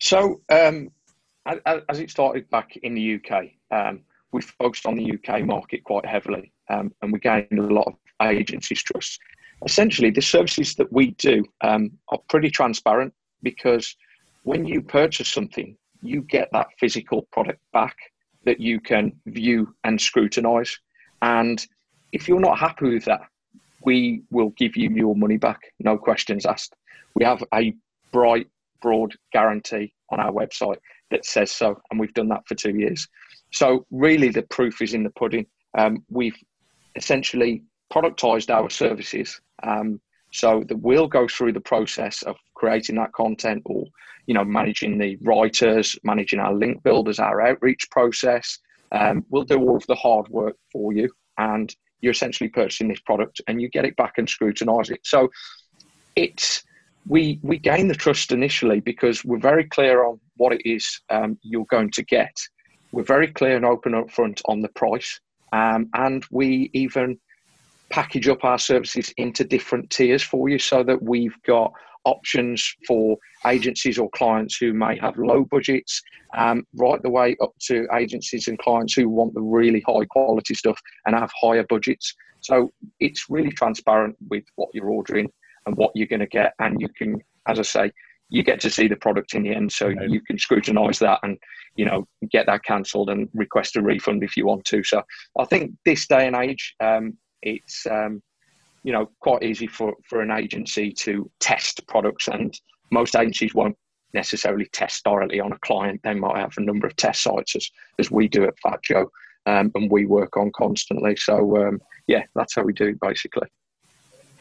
So, 0.00 0.40
um, 0.50 0.90
as 1.46 2.00
it 2.00 2.10
started 2.10 2.48
back 2.50 2.76
in 2.78 2.94
the 2.94 3.16
UK, 3.16 3.50
um, 3.70 4.00
we 4.32 4.42
focused 4.42 4.86
on 4.86 4.96
the 4.96 5.12
UK 5.12 5.44
market 5.44 5.84
quite 5.84 6.06
heavily, 6.06 6.52
um, 6.68 6.92
and 7.02 7.12
we 7.12 7.18
gained 7.20 7.58
a 7.58 7.62
lot 7.62 7.86
of 7.86 7.94
agencies 8.26 8.82
trust. 8.82 9.20
Essentially, 9.64 10.10
the 10.10 10.22
services 10.22 10.74
that 10.74 10.92
we 10.92 11.12
do 11.12 11.44
um, 11.62 11.90
are 12.08 12.18
pretty 12.28 12.50
transparent 12.50 13.12
because 13.42 13.96
when 14.42 14.64
you 14.64 14.82
purchase 14.82 15.28
something, 15.28 15.76
you 16.02 16.22
get 16.22 16.48
that 16.52 16.68
physical 16.78 17.22
product 17.32 17.60
back 17.72 17.96
that 18.44 18.60
you 18.60 18.80
can 18.80 19.12
view 19.26 19.74
and 19.84 20.00
scrutinize. 20.00 20.78
And 21.22 21.64
if 22.12 22.28
you're 22.28 22.40
not 22.40 22.58
happy 22.58 22.90
with 22.90 23.04
that, 23.06 23.22
we 23.84 24.22
will 24.30 24.50
give 24.50 24.76
you 24.76 24.90
your 24.90 25.14
money 25.16 25.36
back, 25.36 25.60
no 25.78 25.96
questions 25.96 26.46
asked. 26.46 26.74
We 27.14 27.24
have 27.24 27.42
a 27.54 27.74
bright, 28.14 28.46
broad 28.80 29.12
guarantee 29.32 29.92
on 30.10 30.20
our 30.20 30.30
website 30.30 30.78
that 31.10 31.26
says 31.26 31.50
so, 31.50 31.80
and 31.90 31.98
we've 31.98 32.14
done 32.14 32.28
that 32.28 32.46
for 32.46 32.54
two 32.54 32.76
years. 32.76 33.08
So, 33.52 33.84
really, 33.90 34.28
the 34.28 34.42
proof 34.42 34.80
is 34.80 34.94
in 34.94 35.02
the 35.02 35.10
pudding. 35.10 35.46
Um, 35.76 36.04
we've 36.08 36.38
essentially 36.94 37.64
productized 37.92 38.50
our 38.50 38.70
services 38.70 39.40
um, 39.64 40.00
so 40.32 40.62
that 40.68 40.76
we'll 40.76 41.08
go 41.08 41.26
through 41.26 41.52
the 41.52 41.60
process 41.60 42.22
of 42.22 42.36
creating 42.54 42.94
that 42.96 43.12
content 43.12 43.62
or 43.66 43.84
you 44.26 44.34
know 44.34 44.44
managing 44.44 44.96
the 44.98 45.16
writers 45.22 45.96
managing 46.02 46.38
our 46.38 46.54
link 46.54 46.82
builders 46.82 47.18
our 47.18 47.40
outreach 47.42 47.88
process 47.90 48.58
um, 48.92 49.24
we'll 49.28 49.44
do 49.44 49.58
all 49.58 49.76
of 49.76 49.86
the 49.86 49.94
hard 49.94 50.26
work 50.28 50.56
for 50.72 50.92
you 50.92 51.10
and 51.38 51.76
you're 52.00 52.12
essentially 52.12 52.48
purchasing 52.48 52.88
this 52.88 53.00
product 53.00 53.40
and 53.48 53.60
you 53.60 53.68
get 53.68 53.84
it 53.84 53.96
back 53.96 54.14
and 54.18 54.28
scrutinize 54.28 54.90
it 54.90 55.00
so 55.04 55.28
it's 56.16 56.64
we 57.06 57.38
we 57.42 57.58
gain 57.58 57.88
the 57.88 57.94
trust 57.94 58.32
initially 58.32 58.80
because 58.80 59.24
we're 59.24 59.38
very 59.38 59.64
clear 59.64 60.04
on 60.04 60.18
what 60.36 60.52
it 60.52 60.62
is 60.64 61.00
um, 61.10 61.38
you're 61.42 61.66
going 61.70 61.90
to 61.90 62.02
get 62.04 62.34
we're 62.92 63.02
very 63.02 63.28
clear 63.28 63.56
and 63.56 63.64
open 63.64 63.94
up 63.94 64.10
front 64.10 64.40
on 64.46 64.60
the 64.60 64.68
price 64.70 65.20
um, 65.52 65.88
and 65.94 66.24
we 66.30 66.70
even 66.72 67.18
package 67.90 68.28
up 68.28 68.44
our 68.44 68.58
services 68.58 69.12
into 69.18 69.44
different 69.44 69.90
tiers 69.90 70.22
for 70.22 70.48
you 70.48 70.58
so 70.58 70.82
that 70.82 71.02
we've 71.02 71.40
got 71.46 71.72
options 72.04 72.74
for 72.86 73.16
agencies 73.46 73.98
or 73.98 74.10
clients 74.10 74.56
who 74.56 74.72
may 74.72 74.98
have 74.98 75.16
low 75.16 75.44
budgets, 75.44 76.02
um, 76.36 76.64
right 76.74 77.02
the 77.02 77.10
way 77.10 77.36
up 77.40 77.52
to 77.60 77.86
agencies 77.94 78.48
and 78.48 78.58
clients 78.58 78.94
who 78.94 79.08
want 79.08 79.32
the 79.34 79.40
really 79.40 79.82
high 79.86 80.04
quality 80.10 80.54
stuff 80.54 80.78
and 81.06 81.14
have 81.14 81.30
higher 81.40 81.64
budgets. 81.68 82.14
So 82.40 82.72
it's 83.00 83.26
really 83.30 83.52
transparent 83.52 84.16
with 84.28 84.44
what 84.56 84.68
you're 84.74 84.90
ordering 84.90 85.30
and 85.66 85.76
what 85.76 85.92
you're 85.94 86.06
going 86.06 86.20
to 86.20 86.26
get, 86.26 86.54
and 86.58 86.80
you 86.80 86.88
can, 86.88 87.20
as 87.46 87.58
I 87.58 87.62
say, 87.62 87.90
you 88.30 88.42
get 88.42 88.60
to 88.60 88.70
see 88.70 88.88
the 88.88 88.96
product 88.96 89.34
in 89.34 89.42
the 89.42 89.54
end, 89.54 89.70
so 89.70 89.88
right. 89.88 90.08
you 90.08 90.20
can 90.20 90.38
scrutinise 90.38 90.98
that 90.98 91.20
and 91.22 91.38
you 91.76 91.84
know 91.84 92.06
get 92.30 92.46
that 92.46 92.64
cancelled 92.64 93.10
and 93.10 93.28
request 93.34 93.76
a 93.76 93.82
refund 93.82 94.22
if 94.24 94.36
you 94.36 94.46
want 94.46 94.64
to. 94.66 94.82
So 94.82 95.02
I 95.38 95.44
think 95.44 95.72
this 95.84 96.06
day 96.06 96.26
and 96.26 96.34
age, 96.36 96.74
um, 96.80 97.16
it's 97.42 97.86
um, 97.86 98.22
you 98.84 98.92
know 98.92 99.10
quite 99.20 99.42
easy 99.42 99.66
for 99.66 99.94
for 100.08 100.20
an 100.20 100.30
agency 100.30 100.92
to 100.92 101.28
test 101.40 101.84
products 101.88 102.28
and 102.28 102.58
most 102.92 103.16
agencies 103.16 103.54
won't 103.54 103.76
necessarily 104.12 104.66
test 104.72 105.02
directly 105.04 105.40
on 105.40 105.52
a 105.52 105.58
client 105.58 106.00
they 106.04 106.14
might 106.14 106.36
have 106.36 106.52
a 106.58 106.60
number 106.60 106.86
of 106.86 106.94
test 106.94 107.22
sites 107.22 107.56
as, 107.56 107.68
as 107.98 108.10
we 108.10 108.28
do 108.28 108.44
at 108.44 108.54
fat 108.62 108.78
joe 108.84 109.10
um, 109.46 109.72
and 109.74 109.90
we 109.90 110.06
work 110.06 110.36
on 110.36 110.52
constantly 110.54 111.16
so 111.16 111.66
um, 111.66 111.80
yeah 112.06 112.22
that's 112.36 112.54
how 112.54 112.62
we 112.62 112.72
do 112.72 112.88
it 112.88 113.00
basically 113.00 113.48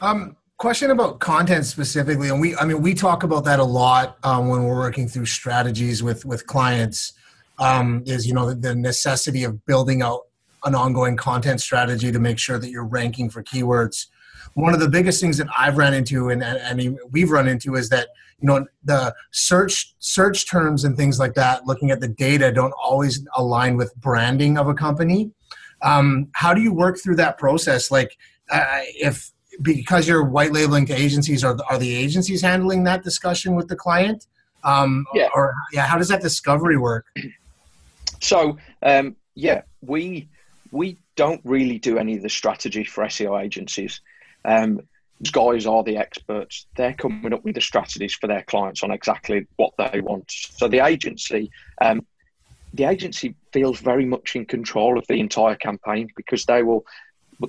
um, 0.02 0.36
question 0.58 0.92
about 0.92 1.20
content 1.20 1.66
specifically 1.66 2.30
and 2.30 2.40
we 2.40 2.56
i 2.58 2.66
mean 2.66 2.82
we 2.82 2.94
talk 2.94 3.24
about 3.24 3.44
that 3.44 3.60
a 3.60 3.64
lot 3.64 4.18
um, 4.24 4.48
when 4.48 4.64
we're 4.64 4.76
working 4.76 5.08
through 5.08 5.26
strategies 5.26 6.02
with 6.02 6.26
with 6.26 6.46
clients 6.48 7.14
um, 7.60 8.04
is 8.06 8.26
you 8.26 8.34
know 8.34 8.50
the, 8.50 8.56
the 8.56 8.76
necessity 8.76 9.44
of 9.44 9.66
building 9.66 10.02
out 10.02 10.22
an 10.66 10.74
ongoing 10.74 11.18
content 11.18 11.60
strategy 11.60 12.12
to 12.12 12.20
make 12.20 12.40
sure 12.40 12.58
that 12.58 12.70
you're 12.70 12.86
ranking 12.86 13.30
for 13.30 13.44
keywords 13.44 14.08
one 14.54 14.74
of 14.74 14.80
the 14.80 14.90
biggest 14.90 15.20
things 15.20 15.38
that 15.38 15.48
I've 15.58 15.78
run 15.78 15.94
into 15.94 16.30
and, 16.30 16.44
and 16.44 17.00
we've 17.12 17.32
run 17.32 17.48
into 17.48 17.76
is 17.76 17.90
that 17.90 18.10
you 18.40 18.48
know 18.48 18.66
the 18.84 19.14
search 19.32 19.96
search 20.00 20.50
terms 20.50 20.84
and 20.84 20.96
things 20.96 21.20
like 21.20 21.34
that, 21.36 21.66
looking 21.66 21.92
at 21.92 22.02
the 22.02 22.08
data, 22.08 22.52
don't 22.52 22.74
always 22.74 23.26
align 23.36 23.78
with 23.78 23.96
branding 23.96 24.58
of 24.58 24.68
a 24.68 24.74
company. 24.74 25.32
Um, 25.82 26.30
how 26.34 26.54
do 26.54 26.62
you 26.62 26.74
work 26.74 27.00
through 27.00 27.16
that 27.18 27.38
process? 27.38 27.90
Like 27.90 28.18
uh, 28.52 28.82
if 28.96 29.32
because 29.62 30.08
you're 30.08 30.24
white 30.24 30.52
labeling 30.52 30.86
to 30.88 30.94
agencies, 30.94 31.44
are 31.44 31.58
are 31.70 31.78
the 31.78 31.96
agencies 31.96 32.42
handling 32.42 32.84
that 32.86 33.04
discussion 33.04 33.56
with 33.56 33.68
the 33.68 33.76
client? 33.76 34.28
Um, 34.64 35.06
yeah. 35.14 35.30
Or 35.36 35.54
yeah, 35.72 35.86
how 35.86 35.98
does 35.98 36.08
that 36.08 36.22
discovery 36.22 36.78
work? 36.78 37.06
So 38.22 38.58
um, 38.82 39.16
yeah, 39.36 39.64
we 39.82 40.30
we 40.72 40.98
don't 41.16 41.42
really 41.44 41.78
do 41.78 41.98
any 41.98 42.16
of 42.16 42.24
the 42.24 42.30
strategy 42.30 42.84
for 42.84 43.04
SEO 43.04 43.42
agencies. 43.44 44.02
Um, 44.46 44.82
guys 45.32 45.66
are 45.66 45.84
the 45.84 45.98
experts. 45.98 46.66
They're 46.76 46.94
coming 46.94 47.34
up 47.34 47.44
with 47.44 47.56
the 47.56 47.62
strategies 47.62 48.14
for 48.14 48.28
their 48.28 48.44
clients 48.44 48.84
on 48.84 48.92
exactly 48.92 49.46
what 49.58 49.74
they 49.78 50.02
want. 50.02 50.26
So 50.30 50.68
the 50.68 50.80
agency, 50.80 51.52
um, 51.82 52.06
the 52.74 52.86
agency 52.86 53.36
feels 53.52 53.80
very 53.80 54.06
much 54.06 54.36
in 54.36 54.46
control 54.46 54.98
of 54.98 55.06
the 55.08 55.20
entire 55.20 55.56
campaign 55.56 56.10
because 56.16 56.46
they 56.46 56.64
will 56.64 56.86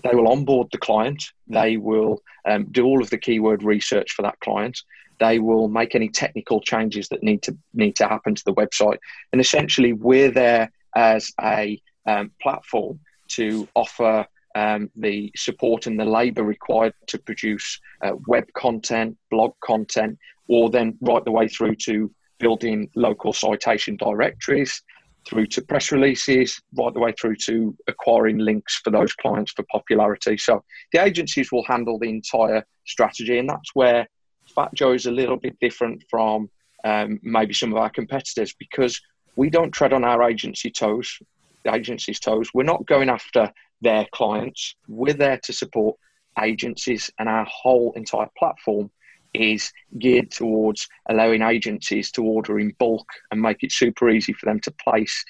they 0.02 0.14
will 0.14 0.28
onboard 0.28 0.68
the 0.70 0.78
client. 0.78 1.24
They 1.46 1.76
will 1.76 2.22
um, 2.44 2.64
do 2.70 2.84
all 2.84 3.02
of 3.02 3.10
the 3.10 3.18
keyword 3.18 3.62
research 3.62 4.12
for 4.12 4.22
that 4.22 4.40
client. 4.40 4.78
They 5.20 5.38
will 5.38 5.68
make 5.68 5.94
any 5.94 6.08
technical 6.08 6.60
changes 6.60 7.08
that 7.08 7.22
need 7.22 7.42
to 7.42 7.56
need 7.72 7.96
to 7.96 8.08
happen 8.08 8.34
to 8.34 8.44
the 8.44 8.54
website. 8.54 8.98
And 9.32 9.40
essentially, 9.40 9.92
we're 9.92 10.30
there 10.30 10.70
as 10.96 11.32
a 11.40 11.80
um, 12.06 12.32
platform 12.42 13.00
to 13.28 13.68
offer 13.74 14.26
um, 14.54 14.90
the 14.96 15.32
support 15.36 15.86
and 15.86 15.98
the 15.98 16.04
labour 16.04 16.44
required 16.44 16.94
to 17.08 17.18
produce 17.18 17.80
uh, 18.02 18.12
web 18.26 18.44
content, 18.54 19.16
blog 19.30 19.52
content, 19.62 20.18
or 20.48 20.70
then 20.70 20.96
right 21.00 21.24
the 21.24 21.32
way 21.32 21.48
through 21.48 21.76
to 21.76 22.10
building 22.38 22.90
local 22.94 23.32
citation 23.32 23.96
directories, 23.96 24.82
through 25.26 25.46
to 25.46 25.62
press 25.62 25.92
releases, 25.92 26.60
right 26.76 26.92
the 26.92 27.00
way 27.00 27.12
through 27.12 27.36
to 27.36 27.76
acquiring 27.86 28.38
links 28.38 28.80
for 28.82 28.90
those 28.90 29.12
clients 29.14 29.52
for 29.52 29.64
popularity. 29.70 30.36
So 30.36 30.62
the 30.92 31.02
agencies 31.02 31.50
will 31.50 31.64
handle 31.64 31.98
the 31.98 32.10
entire 32.10 32.64
strategy, 32.86 33.38
and 33.38 33.48
that's 33.48 33.74
where 33.74 34.06
Fat 34.54 34.74
Joe 34.74 34.92
is 34.92 35.06
a 35.06 35.10
little 35.10 35.36
bit 35.36 35.58
different 35.60 36.04
from 36.10 36.50
um, 36.84 37.18
maybe 37.22 37.54
some 37.54 37.72
of 37.72 37.78
our 37.78 37.90
competitors 37.90 38.54
because 38.58 39.00
we 39.36 39.50
don't 39.50 39.72
tread 39.72 39.92
on 39.92 40.04
our 40.04 40.22
agency 40.22 40.70
toes, 40.70 41.18
the 41.64 41.74
agency's 41.74 42.20
toes. 42.20 42.50
We're 42.54 42.64
not 42.64 42.86
going 42.86 43.08
after 43.08 43.50
their 43.80 44.06
clients. 44.12 44.76
We're 44.86 45.14
there 45.14 45.40
to 45.44 45.52
support 45.52 45.96
agencies, 46.42 47.10
and 47.18 47.28
our 47.28 47.46
whole 47.48 47.92
entire 47.96 48.28
platform 48.38 48.90
is 49.34 49.72
geared 49.98 50.30
towards 50.30 50.88
allowing 51.08 51.42
agencies 51.42 52.10
to 52.12 52.24
order 52.24 52.58
in 52.58 52.74
bulk 52.78 53.06
and 53.30 53.40
make 53.40 53.62
it 53.62 53.72
super 53.72 54.08
easy 54.08 54.32
for 54.32 54.46
them 54.46 54.60
to 54.60 54.70
place, 54.70 55.24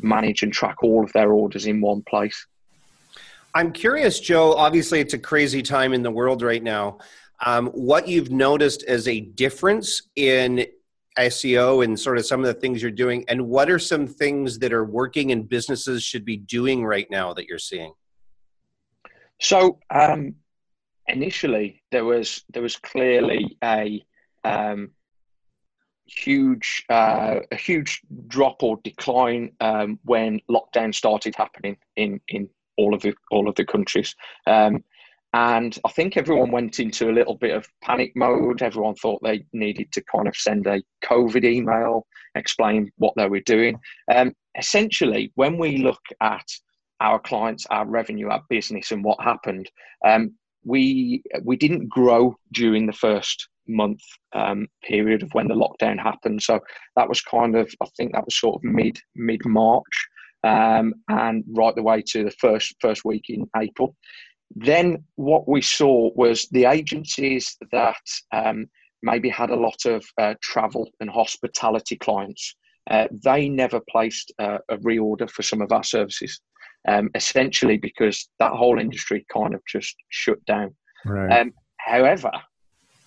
manage, 0.00 0.42
and 0.42 0.52
track 0.52 0.82
all 0.82 1.04
of 1.04 1.12
their 1.12 1.32
orders 1.32 1.66
in 1.66 1.80
one 1.80 2.02
place. 2.02 2.46
I'm 3.54 3.72
curious, 3.72 4.18
Joe. 4.18 4.52
Obviously, 4.54 4.98
it's 4.98 5.14
a 5.14 5.18
crazy 5.18 5.62
time 5.62 5.92
in 5.92 6.02
the 6.02 6.10
world 6.10 6.42
right 6.42 6.62
now. 6.62 6.98
Um, 7.44 7.68
what 7.68 8.08
you've 8.08 8.30
noticed 8.30 8.82
as 8.84 9.06
a 9.06 9.20
difference 9.20 10.02
in 10.16 10.66
SEO 11.16 11.84
and 11.84 11.98
sort 11.98 12.18
of 12.18 12.26
some 12.26 12.40
of 12.40 12.46
the 12.46 12.54
things 12.54 12.82
you're 12.82 12.90
doing, 12.90 13.24
and 13.28 13.46
what 13.46 13.70
are 13.70 13.78
some 13.78 14.08
things 14.08 14.58
that 14.58 14.72
are 14.72 14.84
working 14.84 15.30
and 15.30 15.48
businesses 15.48 16.02
should 16.02 16.24
be 16.24 16.36
doing 16.36 16.84
right 16.84 17.08
now 17.10 17.32
that 17.34 17.46
you're 17.46 17.58
seeing? 17.58 17.92
So 19.40 19.78
um, 19.90 20.34
initially, 21.08 21.82
there 21.90 22.04
was 22.04 22.44
there 22.52 22.62
was 22.62 22.76
clearly 22.76 23.56
a 23.62 24.04
um, 24.44 24.90
huge 26.06 26.84
uh, 26.90 27.40
a 27.50 27.56
huge 27.56 28.00
drop 28.28 28.62
or 28.62 28.78
decline 28.84 29.52
um, 29.60 29.98
when 30.04 30.40
lockdown 30.50 30.94
started 30.94 31.34
happening 31.36 31.76
in 31.96 32.20
in 32.28 32.48
all 32.76 32.94
of 32.94 33.02
the 33.02 33.14
all 33.30 33.48
of 33.48 33.54
the 33.54 33.64
countries. 33.64 34.14
Um, 34.46 34.84
and 35.32 35.76
I 35.84 35.90
think 35.90 36.16
everyone 36.16 36.52
went 36.52 36.78
into 36.78 37.10
a 37.10 37.12
little 37.12 37.34
bit 37.34 37.56
of 37.56 37.66
panic 37.82 38.12
mode. 38.14 38.62
Everyone 38.62 38.94
thought 38.94 39.20
they 39.20 39.44
needed 39.52 39.90
to 39.92 40.02
kind 40.04 40.28
of 40.28 40.36
send 40.36 40.68
a 40.68 40.80
COVID 41.04 41.44
email, 41.44 42.06
explain 42.36 42.92
what 42.98 43.14
they 43.16 43.28
were 43.28 43.40
doing. 43.40 43.80
Um, 44.14 44.32
essentially, 44.56 45.32
when 45.34 45.58
we 45.58 45.78
look 45.78 46.00
at 46.20 46.46
our 47.00 47.18
clients, 47.18 47.66
our 47.66 47.84
revenue, 47.84 48.28
our 48.28 48.44
business, 48.48 48.92
and 48.92 49.02
what 49.02 49.20
happened, 49.20 49.68
um, 50.06 50.34
we 50.64 51.22
we 51.42 51.56
didn't 51.56 51.88
grow 51.88 52.36
during 52.52 52.86
the 52.86 52.92
first 52.92 53.48
month 53.66 54.00
um, 54.34 54.66
period 54.82 55.22
of 55.22 55.30
when 55.32 55.48
the 55.48 55.54
lockdown 55.54 55.98
happened. 55.98 56.42
So 56.42 56.60
that 56.96 57.08
was 57.08 57.20
kind 57.22 57.56
of, 57.56 57.72
I 57.82 57.86
think 57.96 58.12
that 58.12 58.24
was 58.24 58.38
sort 58.38 58.56
of 58.56 58.64
mid 58.64 58.98
mid 59.14 59.40
March, 59.44 60.06
um, 60.42 60.94
and 61.08 61.44
right 61.48 61.74
the 61.74 61.82
way 61.82 62.02
to 62.08 62.24
the 62.24 62.30
first 62.32 62.74
first 62.80 63.04
week 63.04 63.24
in 63.28 63.48
April. 63.56 63.96
Then 64.54 65.04
what 65.16 65.48
we 65.48 65.62
saw 65.62 66.10
was 66.14 66.46
the 66.50 66.66
agencies 66.66 67.56
that 67.72 67.96
um, 68.32 68.66
maybe 69.02 69.28
had 69.28 69.50
a 69.50 69.56
lot 69.56 69.84
of 69.86 70.04
uh, 70.18 70.34
travel 70.42 70.90
and 71.00 71.10
hospitality 71.10 71.96
clients. 71.96 72.54
Uh, 72.90 73.08
they 73.24 73.48
never 73.48 73.80
placed 73.90 74.32
uh, 74.38 74.58
a 74.68 74.76
reorder 74.78 75.28
for 75.30 75.42
some 75.42 75.62
of 75.62 75.72
our 75.72 75.82
services, 75.82 76.40
um, 76.88 77.10
essentially 77.14 77.78
because 77.78 78.28
that 78.38 78.52
whole 78.52 78.78
industry 78.78 79.24
kind 79.32 79.54
of 79.54 79.60
just 79.66 79.96
shut 80.10 80.44
down. 80.46 80.74
Right. 81.04 81.40
Um, 81.40 81.52
however, 81.78 82.30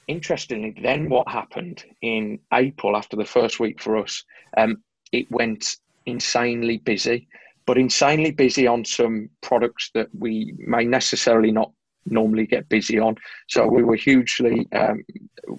interestingly, 0.07 0.75
then 0.81 1.10
what 1.10 1.27
happened 1.27 1.84
in 2.01 2.39
April 2.53 2.96
after 2.96 3.15
the 3.15 3.25
first 3.25 3.60
week 3.60 3.81
for 3.81 3.98
us, 3.98 4.24
um, 4.57 4.77
it 5.12 5.29
went 5.31 5.77
insanely 6.05 6.77
busy, 6.77 7.27
but 7.65 7.77
insanely 7.77 8.31
busy 8.31 8.67
on 8.67 8.86
some 8.86 9.29
products 9.41 9.91
that 9.93 10.07
we 10.17 10.53
may 10.57 10.86
necessarily 10.86 11.51
not 11.51 11.72
normally 12.11 12.45
get 12.45 12.69
busy 12.69 12.99
on. 12.99 13.15
So 13.49 13.67
we 13.67 13.83
were 13.83 13.95
hugely, 13.95 14.67
um, 14.73 15.03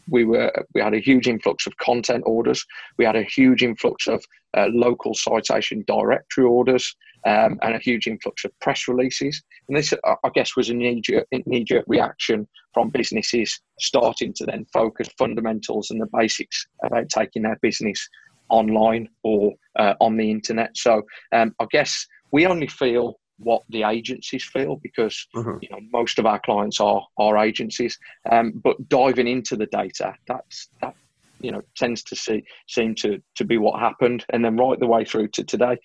we 0.09 0.25
were, 0.25 0.53
we 0.75 0.81
had 0.81 0.95
a 0.95 0.99
huge 0.99 1.29
influx 1.29 1.67
of 1.67 1.77
content 1.79 2.25
orders. 2.27 2.65
We 2.99 3.05
had 3.05 3.17
a 3.17 3.23
huge 3.23 3.63
influx 3.63 4.07
of 4.07 4.25
uh, 4.57 4.69
local 4.73 5.15
citation 5.15 5.85
directory 5.87 6.45
orders 6.45 6.95
um, 7.27 7.59
and 7.63 7.75
a 7.75 7.79
huge 7.79 8.07
influx 8.07 8.45
of 8.45 8.59
press 8.61 8.89
releases. 8.89 9.43
And 9.69 9.77
this, 9.77 9.93
I 10.05 10.31
guess, 10.35 10.57
was 10.57 10.71
a 10.71 10.75
knee-jerk, 10.75 11.85
reaction 11.87 12.49
from 12.73 12.91
businesses 12.91 13.61
starting 13.81 14.33
to 14.35 14.47
then 14.47 14.67
focus 14.73 15.09
fundamentals 15.19 15.91
and 15.91 16.01
the 16.01 16.09
basics 16.13 16.67
about 16.85 17.09
taking 17.09 17.43
their 17.43 17.59
business 17.61 18.09
online 18.49 19.09
or 19.23 19.53
uh, 19.79 19.95
on 20.01 20.17
the 20.17 20.31
internet. 20.31 20.77
So 20.77 21.03
um, 21.33 21.55
I 21.61 21.67
guess 21.71 22.07
we 22.33 22.47
only 22.47 22.67
feel 22.67 23.19
what 23.39 23.63
the 23.69 23.85
agencies 23.85 24.45
feel 24.45 24.77
because 24.77 25.27
mm-hmm. 25.35 25.59
you 25.63 25.69
know 25.71 25.79
most 25.93 26.19
of 26.19 26.27
our 26.27 26.41
clients 26.41 26.81
are 26.81 27.07
are 27.17 27.39
agencies. 27.39 27.99
Um, 28.31 28.53
but 28.63 28.89
diving 28.89 29.29
into 29.29 29.57
the 29.57 29.67
data, 29.67 30.15
that's 30.27 30.69
that 30.81 30.95
you 31.41 31.53
know 31.53 31.63
tends 31.77 32.03
to 32.05 32.17
see 32.17 32.45
seem 32.69 32.95
to 32.97 33.23
to 33.37 33.45
be 33.45 33.59
what 33.59 33.81
happened, 33.81 34.25
and 34.33 34.45
then 34.45 34.57
right 34.57 34.79
the 34.79 34.87
way 34.87 35.05
through 35.05 35.29
to 35.29 35.45
today. 35.45 35.79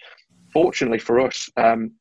Fortunately 0.51 0.99
for 0.99 1.19
us, 1.19 1.49
um, 1.57 1.91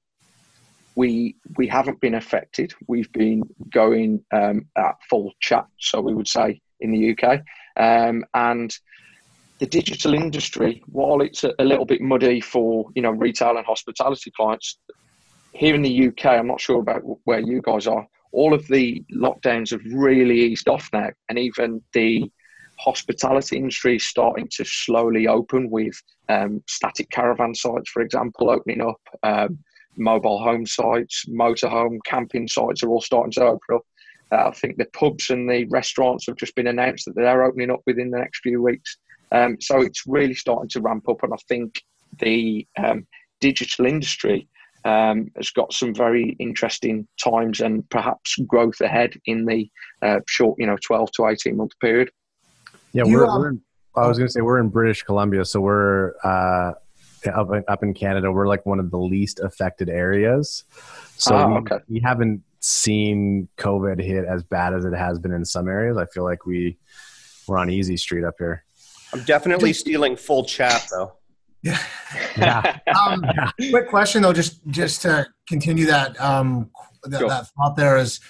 we 0.95 1.37
we 1.57 1.67
haven't 1.67 2.01
been 2.01 2.15
affected. 2.15 2.75
We've 2.87 3.13
been 3.13 3.43
going 3.71 4.25
um, 4.33 4.67
at 4.77 4.95
full 5.09 5.33
chat, 5.41 5.67
so 5.79 6.01
we 6.01 6.15
would 6.15 6.29
say 6.29 6.61
in 6.81 6.91
the 6.91 7.17
UK, 7.17 7.41
um, 7.77 8.25
and 8.35 8.75
the 9.59 9.67
digital 9.67 10.13
industry, 10.13 10.83
while 10.87 11.21
it's 11.21 11.45
a, 11.45 11.53
a, 11.61 11.65
little 11.65 11.85
bit 11.85 12.01
muddy 12.01 12.41
for 12.41 12.91
you 12.97 13.03
know 13.03 13.13
retail 13.13 13.57
and 13.57 13.65
hospitality 13.65 14.33
clients, 14.37 14.79
here 15.53 15.75
in 15.75 15.83
the 15.83 16.09
UK, 16.09 16.27
I'm 16.27 16.47
not 16.47 16.61
sure 16.61 16.81
about 16.81 17.03
where 17.25 17.41
you 17.41 17.61
guys 17.63 17.87
are. 17.87 18.07
All 18.33 18.55
of 18.55 18.67
the 18.69 19.05
lockdowns 19.15 19.71
have 19.71 19.85
really 19.93 20.41
eased 20.41 20.69
off 20.69 20.89
now, 20.93 21.11
and 21.29 21.39
even 21.39 21.83
the 21.93 22.31
hospitality 22.79 23.59
industry 23.59 23.97
is 23.97 24.09
starting 24.09 24.49
to 24.57 24.65
slowly 24.65 25.29
open 25.29 25.71
with 25.71 25.95
um, 26.29 26.63
static 26.67 27.11
caravan 27.11 27.55
sites, 27.55 27.91
for 27.91 28.03
example, 28.03 28.51
opening 28.51 28.81
up. 28.81 29.01
Um, 29.23 29.59
mobile 29.97 30.43
home 30.43 30.65
sites, 30.65 31.27
motorhome, 31.29 31.99
camping 32.07 32.49
sites 32.49 32.83
are 32.83 32.89
all 32.89 33.03
starting 33.03 33.33
to 33.33 33.45
open 33.45 33.75
up. 33.75 33.83
Uh, 34.33 34.49
I 34.49 34.51
think 34.53 34.79
the 34.79 34.87
pubs 34.87 35.29
and 35.29 35.49
the 35.49 35.67
restaurants 35.67 36.27
have 36.27 36.37
just 36.37 36.55
been 36.55 36.69
announced 36.69 37.05
that 37.05 37.15
they're 37.15 37.45
opening 37.45 37.71
up 37.71 37.83
within 37.87 38.11
the 38.11 38.19
next 38.19 38.41
few 38.41 38.63
weeks. 38.63 38.97
Um, 39.31 39.59
so 39.61 39.83
it's 39.83 40.07
really 40.07 40.35
starting 40.35 40.71
to 40.71 40.81
ramp 40.81 41.09
up, 41.09 41.23
and 41.23 41.35
I 41.35 41.39
think 41.49 41.83
the 42.19 42.67
um, 42.83 43.07
digital 43.41 43.87
industry 43.87 44.49
um, 44.85 45.31
has 45.37 45.51
got 45.51 45.73
some 45.73 45.95
very 45.95 46.37
interesting 46.39 47.07
times 47.23 47.61
and 47.61 47.89
perhaps 47.91 48.37
growth 48.47 48.81
ahead 48.81 49.15
in 49.27 49.45
the 49.45 49.71
uh, 50.03 50.21
short, 50.27 50.59
you 50.59 50.67
know, 50.67 50.77
twelve 50.85 51.11
to 51.13 51.27
eighteen 51.27 51.57
month 51.57 51.73
period. 51.81 52.11
Yeah, 52.93 53.05
we're, 53.05 53.27
we're 53.27 53.49
in, 53.51 53.63
I 53.97 54.07
was 54.07 54.19
going 54.19 54.29
to 54.29 54.33
say 54.33 54.41
we're 54.41 54.59
in 54.59 54.69
British 54.69 55.03
Columbia, 55.03 55.45
so 55.45 55.61
we're 55.61 56.15
uh, 56.25 56.73
up 57.33 57.51
up 57.69 57.83
in 57.83 57.95
Canada. 57.95 58.31
We're 58.31 58.49
like 58.49 58.67
one 58.67 58.81
of 58.81 58.91
the 58.91 58.99
least 58.99 59.41
affected 59.41 59.89
areas, 59.89 60.65
so 61.17 61.37
oh, 61.37 61.61
we, 61.61 61.95
we 61.97 62.01
haven't 62.01 62.43
seen 62.61 63.49
COVID 63.59 64.03
hit 64.03 64.25
as 64.25 64.43
bad 64.43 64.73
as 64.75 64.85
it 64.85 64.95
has 64.95 65.19
been 65.19 65.33
in 65.33 65.45
some 65.45 65.69
areas. 65.69 65.97
I 65.97 66.07
feel 66.07 66.25
like 66.25 66.47
we 66.47 66.79
we're 67.47 67.59
on 67.59 67.71
easy 67.71 67.97
street 67.97 68.25
up 68.25 68.35
here. 68.39 68.65
I'm 69.13 69.25
definitely 69.25 69.73
stealing 69.73 70.17
full 70.17 70.45
chat 70.45 70.87
though. 70.91 71.13
Yeah. 71.63 71.79
yeah. 72.37 72.79
um, 73.07 73.25
quick 73.71 73.89
question 73.89 74.23
though, 74.23 74.33
just 74.33 74.67
just 74.69 75.03
to 75.03 75.27
continue 75.47 75.87
that 75.87 76.21
um, 76.21 76.71
that, 77.05 77.21
sure. 77.21 77.29
that 77.29 77.47
thought 77.49 77.77
there 77.77 77.97
is 77.97 78.21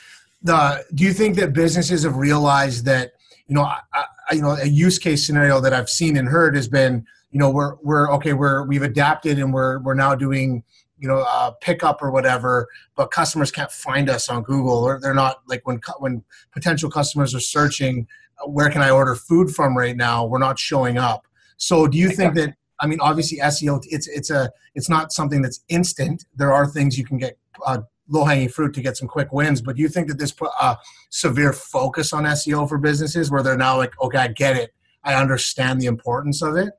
the. 0.43 0.85
Do 0.95 1.05
you 1.05 1.13
think 1.13 1.37
that 1.37 1.53
businesses 1.53 2.05
have 2.05 2.17
realized 2.17 2.85
that 2.87 3.13
you 3.47 3.55
know 3.55 3.63
I, 3.63 3.81
I, 3.95 4.35
you 4.35 4.43
know 4.43 4.53
a 4.53 4.67
use 4.67 4.99
case 4.99 5.27
scenario 5.27 5.61
that 5.61 5.73
I've 5.73 5.89
seen 5.89 6.17
and 6.17 6.29
heard 6.29 6.55
has 6.57 6.69
been 6.69 7.07
you 7.31 7.39
know 7.39 7.51
we're 7.51 7.77
we're 7.83 8.13
okay 8.15 8.33
we're 8.35 8.67
we've 8.67 8.83
adapted 8.83 9.39
and 9.39 9.53
we're 9.53 9.81
we're 9.81 9.95
now 9.95 10.15
doing 10.15 10.63
you 10.99 11.09
know 11.09 11.25
uh, 11.27 11.53
pickup 11.61 12.03
or 12.03 12.11
whatever 12.11 12.69
but 12.95 13.11
customers 13.11 13.51
can't 13.51 13.73
find 13.73 14.09
us 14.09 14.29
on 14.29 14.43
google 14.43 14.85
or 14.85 15.01
they're 15.01 15.15
not 15.15 15.39
like 15.49 15.67
when 15.67 15.81
when 15.99 16.23
potential 16.53 16.89
customers 16.89 17.35
are 17.35 17.41
searching 17.41 18.07
where 18.47 18.71
can 18.71 18.83
I 18.83 18.91
order 18.91 19.15
food 19.15 19.51
from 19.51 19.77
right 19.77 19.97
now? 19.97 20.25
We're 20.25 20.39
not 20.39 20.59
showing 20.59 20.99
up. 20.99 21.27
So 21.57 21.87
do 21.87 21.99
you 21.99 22.11
think 22.11 22.35
that 22.35 22.55
I 22.83 22.87
mean 22.87 23.01
obviously 23.01 23.39
SEO 23.39 23.83
it's 23.89 24.09
it's 24.09 24.31
a 24.31 24.51
it's 24.75 24.91
not 24.91 25.13
something 25.13 25.41
that's 25.41 25.61
instant. 25.69 26.25
There 26.37 26.53
are 26.53 26.67
things 26.67 26.99
you 26.99 27.05
can 27.05 27.17
get 27.17 27.39
uh, 27.65 27.79
low 28.09 28.25
hanging 28.25 28.51
fruit 28.51 28.75
to 28.75 28.83
get 28.83 28.97
some 28.97 29.09
quick 29.09 29.33
wins, 29.33 29.63
but 29.63 29.79
you 29.79 29.89
think 29.89 30.09
that 30.09 30.19
this 30.19 30.33
put 30.33 30.51
a 30.61 30.77
severe 31.11 31.55
focus 31.55 32.13
on 32.13 32.25
SEO 32.25 32.69
for 32.69 32.77
businesses 32.77 33.31
where 33.31 33.43
they're 33.43 33.57
now 33.57 33.79
like 33.79 33.93
okay 34.03 34.19
I 34.19 34.29
get 34.29 34.57
it. 34.57 34.75
I 35.05 35.15
understand 35.15 35.81
the 35.81 35.87
importance 35.87 36.43
of 36.43 36.57
it. 36.57 36.75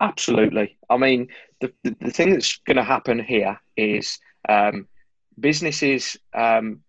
Absolutely. 0.00 0.78
I 0.90 0.96
mean, 0.96 1.28
the, 1.60 1.72
the, 1.82 1.96
the 2.00 2.10
thing 2.10 2.30
that's 2.30 2.58
going 2.66 2.76
to 2.76 2.84
happen 2.84 3.18
here 3.18 3.58
is 3.76 4.18
um, 4.48 4.86
businesses, 5.40 6.16
um, 6.34 6.80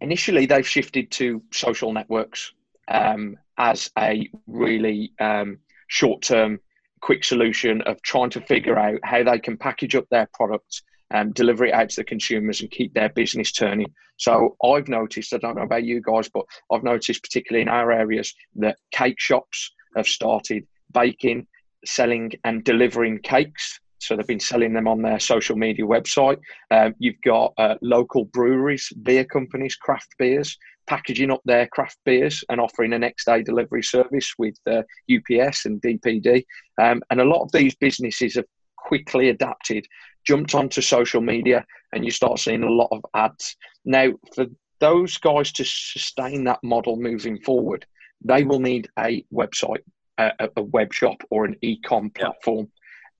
initially, 0.00 0.46
they've 0.46 0.66
shifted 0.66 1.10
to 1.12 1.42
social 1.52 1.92
networks 1.92 2.52
um, 2.88 3.36
as 3.58 3.90
a 3.98 4.30
really 4.46 5.12
um, 5.20 5.58
short 5.88 6.22
term, 6.22 6.60
quick 7.00 7.24
solution 7.24 7.82
of 7.82 8.00
trying 8.02 8.30
to 8.30 8.40
figure 8.40 8.78
out 8.78 8.98
how 9.04 9.22
they 9.22 9.38
can 9.38 9.56
package 9.56 9.94
up 9.94 10.06
their 10.10 10.28
products 10.34 10.82
and 11.10 11.34
deliver 11.34 11.64
it 11.64 11.72
out 11.72 11.88
to 11.90 11.96
the 11.96 12.04
consumers 12.04 12.60
and 12.60 12.70
keep 12.70 12.92
their 12.94 13.08
business 13.08 13.52
turning. 13.52 13.92
So 14.18 14.56
I've 14.62 14.88
noticed, 14.88 15.32
I 15.32 15.38
don't 15.38 15.56
know 15.56 15.62
about 15.62 15.84
you 15.84 16.02
guys, 16.02 16.28
but 16.28 16.44
I've 16.70 16.82
noticed 16.82 17.22
particularly 17.22 17.62
in 17.62 17.68
our 17.68 17.90
areas 17.90 18.34
that 18.56 18.78
cake 18.90 19.18
shops 19.18 19.72
have 19.96 20.06
started 20.06 20.66
baking, 20.92 21.46
selling 21.84 22.32
and 22.44 22.62
delivering 22.64 23.20
cakes 23.20 23.80
so 23.98 24.16
they've 24.16 24.26
been 24.26 24.40
selling 24.40 24.72
them 24.72 24.88
on 24.88 25.02
their 25.02 25.18
social 25.18 25.56
media 25.56 25.84
website. 25.84 26.38
Um, 26.70 26.94
you've 26.98 27.20
got 27.24 27.52
uh, 27.58 27.74
local 27.82 28.24
breweries, 28.26 28.92
beer 29.02 29.24
companies, 29.24 29.74
craft 29.74 30.14
beers, 30.18 30.56
packaging 30.88 31.30
up 31.30 31.42
their 31.44 31.66
craft 31.68 31.98
beers 32.04 32.42
and 32.48 32.60
offering 32.60 32.92
a 32.92 32.98
next 32.98 33.26
day 33.26 33.42
delivery 33.42 33.82
service 33.82 34.32
with 34.38 34.56
uh, 34.66 34.82
UPS 35.12 35.66
and 35.66 35.80
DPD. 35.82 36.44
Um, 36.80 37.02
and 37.10 37.20
a 37.20 37.24
lot 37.24 37.42
of 37.42 37.52
these 37.52 37.76
businesses 37.76 38.34
have 38.34 38.46
quickly 38.76 39.28
adapted, 39.28 39.86
jumped 40.26 40.54
onto 40.54 40.80
social 40.80 41.20
media, 41.20 41.64
and 41.92 42.04
you 42.04 42.10
start 42.10 42.38
seeing 42.38 42.62
a 42.62 42.70
lot 42.70 42.88
of 42.90 43.04
ads. 43.14 43.54
Now, 43.84 44.12
for 44.34 44.46
those 44.80 45.18
guys 45.18 45.52
to 45.52 45.64
sustain 45.64 46.44
that 46.44 46.60
model 46.62 46.96
moving 46.96 47.38
forward, 47.42 47.86
they 48.24 48.44
will 48.44 48.60
need 48.60 48.88
a 48.98 49.24
website, 49.32 49.82
a, 50.16 50.48
a 50.56 50.62
web 50.62 50.92
shop, 50.92 51.22
or 51.30 51.44
an 51.44 51.56
e-com 51.62 52.10
platform. 52.10 52.70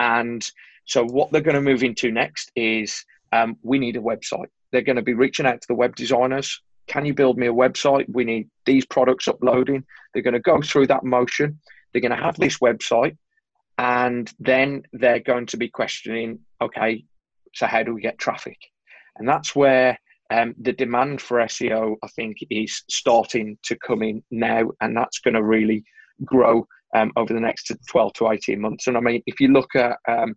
And 0.00 0.48
so, 0.87 1.04
what 1.04 1.31
they're 1.31 1.40
going 1.42 1.54
to 1.54 1.61
move 1.61 1.83
into 1.83 2.11
next 2.11 2.50
is 2.57 3.04
um, 3.33 3.57
we 3.62 3.78
need 3.78 3.96
a 3.96 4.00
website. 4.00 4.46
They're 4.72 4.83
going 4.83 4.96
to 4.96 5.02
be 5.02 5.14
reaching 5.14 5.46
out 5.46 5.61
to 5.61 5.68
the 5.68 5.74
web 5.74 5.96
designers. 5.96 6.62
Can 6.88 7.05
you 7.05 7.14
build 7.14 7.38
me 7.38 7.46
a 7.46 7.53
website? 7.53 8.07
We 8.09 8.24
need 8.24 8.48
these 8.64 8.87
products 8.87 9.29
uploading. 9.29 9.85
They're 10.12 10.22
going 10.22 10.35
to 10.35 10.40
go 10.40 10.61
through 10.62 10.88
that 10.88 11.05
motion. 11.05 11.61
They're 11.92 12.03
going 12.03 12.16
to 12.16 12.22
have 12.22 12.37
this 12.37 12.59
website. 12.59 13.16
And 13.79 14.33
then 14.40 14.83
they're 14.92 15.20
going 15.20 15.46
to 15.46 15.57
be 15.57 15.68
questioning 15.68 16.40
okay, 16.61 17.05
so 17.55 17.66
how 17.66 17.85
do 17.85 17.94
we 17.94 18.01
get 18.01 18.18
traffic? 18.18 18.59
And 19.16 19.29
that's 19.29 19.55
where 19.55 19.98
um, 20.31 20.55
the 20.61 20.72
demand 20.72 21.20
for 21.20 21.38
SEO, 21.38 21.96
I 22.03 22.09
think, 22.09 22.38
is 22.51 22.83
starting 22.90 23.59
to 23.64 23.77
come 23.77 24.03
in 24.03 24.22
now, 24.31 24.70
and 24.81 24.96
that's 24.96 25.20
going 25.20 25.35
to 25.35 25.42
really 25.42 25.85
grow 26.24 26.66
um, 26.94 27.12
over 27.16 27.33
the 27.33 27.40
next 27.40 27.70
12 27.88 28.12
to 28.14 28.31
18 28.31 28.61
months. 28.61 28.87
And 28.87 28.96
I 28.96 29.01
mean, 29.01 29.22
if 29.27 29.40
you 29.40 29.48
look 29.48 29.74
at 29.74 29.96
um, 30.09 30.35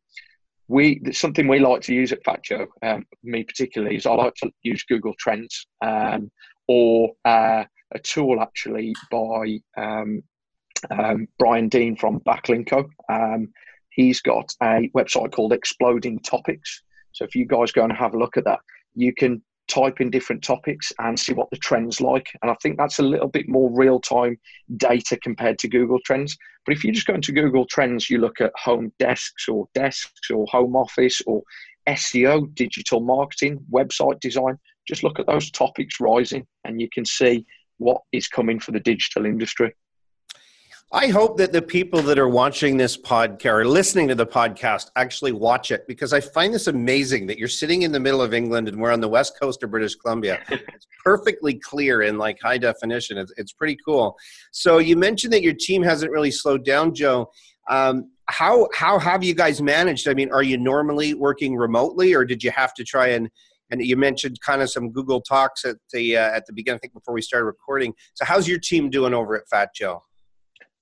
we 0.72 1.02
something 1.12 1.48
we 1.48 1.60
like 1.60 1.82
to 1.82 1.94
use 1.94 2.14
at 2.14 2.24
FatJoe, 2.24 2.68
um, 2.82 3.06
me 3.24 3.44
particularly, 3.44 3.98
is 3.98 4.06
I 4.06 4.14
like 4.14 4.36
to 4.36 4.50
use 4.64 4.84
Google 4.84 5.14
Trends 5.20 5.68
um, 5.82 6.32
or 6.68 7.12
uh, 7.26 7.66
a 7.94 8.00
tool 8.00 8.42
actually 8.42 8.96
by 9.12 9.60
um, 9.76 10.24
um, 10.90 11.28
Brian 11.38 11.68
Dean 11.68 11.98
from 11.98 12.22
Backlinko. 12.22 12.88
he's 13.90 14.22
got 14.22 14.54
a 14.64 14.90
website 14.96 15.34
called 15.34 15.52
Exploding 15.52 16.20
Topics. 16.20 16.82
So 17.12 17.26
if 17.26 17.36
you 17.36 17.46
guys 17.46 17.74
go 17.74 17.84
and 17.84 17.92
have 17.92 18.14
a 18.14 18.18
look 18.18 18.38
at 18.38 18.46
that, 18.46 18.60
you 18.96 19.14
can 19.14 19.44
type 19.72 20.02
in 20.02 20.10
different 20.10 20.44
topics 20.44 20.92
and 21.00 21.20
see 21.20 21.34
what 21.34 21.50
the 21.50 21.58
trends 21.58 22.02
like. 22.02 22.28
And 22.42 22.52
I 22.52 22.56
think 22.62 22.78
that's 22.78 23.00
a 23.00 23.04
little 23.04 23.28
bit 23.28 23.48
more 23.48 23.72
real 23.72 24.00
time 24.00 24.38
data 24.78 25.18
compared 25.18 25.60
to 25.60 25.70
Google 25.70 26.00
Trends. 26.06 26.38
But 26.66 26.76
if 26.76 26.84
you 26.84 26.92
just 26.92 27.08
go 27.08 27.14
into 27.14 27.32
Google 27.32 27.66
Trends, 27.66 28.10
you 28.10 28.20
look 28.20 28.42
at 28.42 28.52
home 28.56 28.92
desks 29.00 29.48
or 29.48 29.68
desks 29.74 30.30
or 30.30 30.46
home 30.48 30.76
office 30.76 31.22
or 31.26 31.42
SEO, 31.88 32.54
digital 32.54 33.00
marketing, 33.00 33.60
website 33.72 34.20
design, 34.20 34.60
just 34.88 35.04
look 35.04 35.20
at 35.20 35.28
those 35.28 35.50
topics 35.52 36.00
rising 36.00 36.46
and 36.66 36.82
you 36.82 36.90
can 36.94 37.06
see 37.06 37.46
what 37.78 38.02
is 38.12 38.28
coming 38.28 38.60
for 38.60 38.72
the 38.72 38.80
digital 38.80 39.26
industry. 39.26 39.74
I 40.93 41.08
hope 41.08 41.38
that 41.38 41.54
the 41.54 41.62
people 41.62 42.01
that 42.01 42.19
are 42.19 42.27
watching 42.27 42.75
this 42.75 42.97
podcast 42.97 43.45
or 43.45 43.65
listening 43.65 44.10
to 44.10 44.15
the 44.15 44.25
podcast 44.25 44.91
actually 44.97 45.32
watch 45.32 45.71
it 45.71 45.88
because 45.88 46.12
I 46.12 46.19
find 46.19 46.54
this 46.54 46.67
amazing 46.67 47.27
that 47.27 47.38
you're 47.38 47.47
sitting 47.47 47.84
in 47.84 47.93
the 47.93 47.99
middle 47.99 48.21
of 48.21 48.34
England 48.34 48.67
and 48.67 48.77
we're 48.77 48.91
on 48.91 48.99
the 48.99 49.08
west 49.08 49.39
coast 49.39 49.63
of 49.63 49.71
British 49.71 49.95
Columbia. 49.95 50.41
it's 50.49 50.88
perfectly 51.01 51.54
clear 51.54 52.01
in 52.01 52.17
like 52.17 52.41
high 52.41 52.58
definition. 52.58 53.17
It's, 53.17 53.32
it's 53.38 53.54
pretty 53.54 53.77
cool. 53.86 54.17
So 54.51 54.80
you 54.80 54.97
mentioned 54.97 55.32
that 55.32 55.41
your 55.41 55.54
team 55.54 55.82
hasn't 55.82 56.12
really 56.12 56.30
slowed 56.30 56.65
down, 56.65 56.93
Joe. 56.93 57.32
Um, 57.69 58.12
how 58.25 58.67
how 58.73 58.99
have 58.99 59.23
you 59.23 59.34
guys 59.34 59.62
managed? 59.62 60.10
I 60.10 60.13
mean, 60.13 60.30
are 60.34 60.43
you 60.43 60.58
normally 60.58 61.13
working 61.13 61.56
remotely, 61.56 62.13
or 62.13 62.25
did 62.25 62.43
you 62.43 62.51
have 62.51 62.73
to 62.73 62.84
try 62.84 63.08
and 63.10 63.30
and 63.69 63.82
you 63.82 63.95
mentioned 63.95 64.41
kind 64.41 64.62
of 64.62 64.69
some 64.69 64.91
Google 64.91 65.21
talks 65.21 65.63
at 65.63 65.77
the 65.93 66.17
uh, 66.17 66.32
at 66.32 66.45
the 66.47 66.54
beginning, 66.54 66.75
I 66.75 66.80
think 66.80 66.93
before 66.93 67.13
we 67.13 67.21
started 67.21 67.45
recording. 67.45 67.93
So 68.13 68.25
how's 68.25 68.45
your 68.45 68.60
team 68.60 68.89
doing 68.89 69.13
over 69.13 69.38
at 69.38 69.47
Fat 69.49 69.69
Joe? 69.73 70.04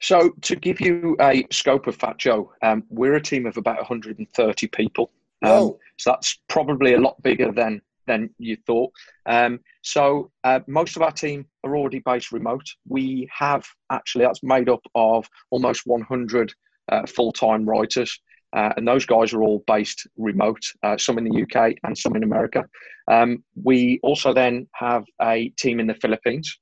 So, 0.02 0.32
to 0.42 0.56
give 0.56 0.80
you 0.80 1.18
a 1.20 1.46
scope 1.52 1.88
of 1.88 1.98
FatJoe, 1.98 2.48
um, 2.62 2.84
we're 2.90 3.16
a 3.16 3.22
team 3.22 3.46
of 3.46 3.58
about 3.58 3.78
130 3.78 4.68
people. 4.68 5.12
Um, 5.42 5.76
so 5.98 6.12
that's 6.12 6.40
probably 6.48 6.94
a 6.94 7.00
lot 7.00 7.22
bigger 7.22 7.52
than 7.52 7.82
than 8.08 8.30
you 8.40 8.58
thought. 8.66 8.92
Um, 9.28 9.60
so 9.84 10.32
uh, 10.44 10.62
most 10.68 10.96
of 10.96 11.04
our 11.04 11.12
team 11.12 11.46
are 11.64 11.78
already 11.78 12.00
based 12.00 12.32
remote. 12.32 12.66
We 12.88 13.30
have 13.32 13.66
actually 13.92 14.26
that's 14.26 14.42
made 14.42 14.68
up 14.68 14.82
of 14.96 15.30
almost 15.52 15.86
100 15.86 16.54
uh, 16.92 17.06
full-time 17.06 17.70
writers, 17.70 18.20
uh, 18.54 18.74
and 18.76 18.88
those 18.88 19.06
guys 19.06 19.32
are 19.32 19.44
all 19.44 19.64
based 19.68 20.08
remote. 20.18 20.64
Uh, 20.82 20.98
some 20.98 21.20
in 21.20 21.24
the 21.24 21.44
UK 21.44 21.76
and 21.84 21.96
some 21.96 22.16
in 22.16 22.24
America. 22.24 22.66
Um, 23.08 23.44
we 23.64 24.00
also 24.02 24.34
then 24.34 24.68
have 24.74 25.06
a 25.22 25.50
team 25.50 25.80
in 25.80 25.88
the 25.88 25.94
Philippines. 25.94 26.58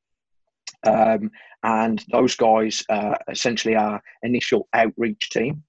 Um, 0.86 1.32
and 1.68 2.04
those 2.14 2.34
guys 2.34 2.82
uh, 2.90 3.16
essentially 3.30 3.76
our 3.76 4.02
initial 4.24 4.70
outreach 4.74 5.30
team. 5.30 5.64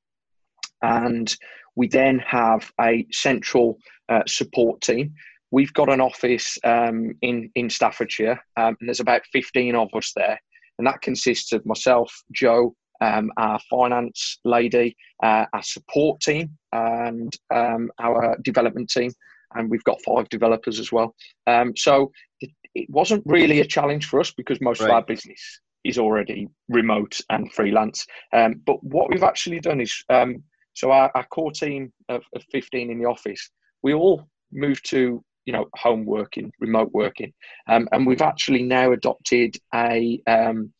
And 0.80 1.34
we 1.74 1.88
then 1.88 2.20
have 2.20 2.70
a 2.80 3.04
central 3.10 3.78
uh, 4.08 4.22
support 4.26 4.80
team. 4.80 5.14
We've 5.50 5.72
got 5.72 5.90
an 5.90 6.00
office 6.00 6.56
um, 6.62 7.14
in, 7.20 7.50
in 7.56 7.68
Staffordshire, 7.68 8.40
um, 8.56 8.76
and 8.78 8.88
there's 8.88 9.00
about 9.00 9.22
15 9.32 9.74
of 9.74 9.88
us 9.92 10.12
there. 10.14 10.40
And 10.78 10.86
that 10.86 11.02
consists 11.02 11.52
of 11.52 11.66
myself, 11.66 12.14
Joe, 12.30 12.76
um, 13.00 13.32
our 13.36 13.58
finance 13.68 14.38
lady, 14.44 14.96
uh, 15.24 15.46
our 15.52 15.62
support 15.64 16.20
team, 16.20 16.56
and 16.72 17.34
um, 17.52 17.90
our 17.98 18.36
development 18.42 18.90
team. 18.90 19.10
And 19.56 19.68
we've 19.68 19.84
got 19.84 20.02
five 20.02 20.28
developers 20.28 20.78
as 20.78 20.92
well. 20.92 21.16
Um, 21.48 21.76
so 21.76 22.12
it, 22.40 22.50
it, 22.76 22.88
wasn't 22.88 23.24
really 23.26 23.60
a 23.60 23.64
challenge 23.64 24.06
for 24.06 24.20
us 24.20 24.30
because 24.30 24.60
most 24.60 24.80
right. 24.80 24.90
of 24.90 24.94
our 24.94 25.02
business 25.02 25.40
is 25.84 25.98
already 25.98 26.48
remote 26.68 27.20
and 27.30 27.52
freelance. 27.52 28.06
Um, 28.32 28.60
but 28.66 28.82
what 28.82 29.08
we've 29.10 29.22
actually 29.22 29.60
done 29.60 29.80
is 29.80 30.04
um, 30.08 30.42
so 30.74 30.90
our, 30.90 31.10
our 31.14 31.24
core 31.26 31.52
team 31.52 31.92
of, 32.08 32.22
of, 32.34 32.44
15 32.52 32.90
in 32.90 32.98
the 32.98 33.06
office, 33.06 33.50
we 33.82 33.94
all 33.94 34.28
moved 34.52 34.88
to 34.90 35.24
you 35.44 35.52
know 35.52 35.66
home 35.74 36.04
working, 36.04 36.52
remote 36.60 36.90
working, 36.92 37.32
um, 37.68 37.88
and 37.92 38.06
we've 38.06 38.22
actually 38.22 38.62
now 38.62 38.92
adopted 38.92 39.56
a, 39.74 40.20
um, 40.26 40.72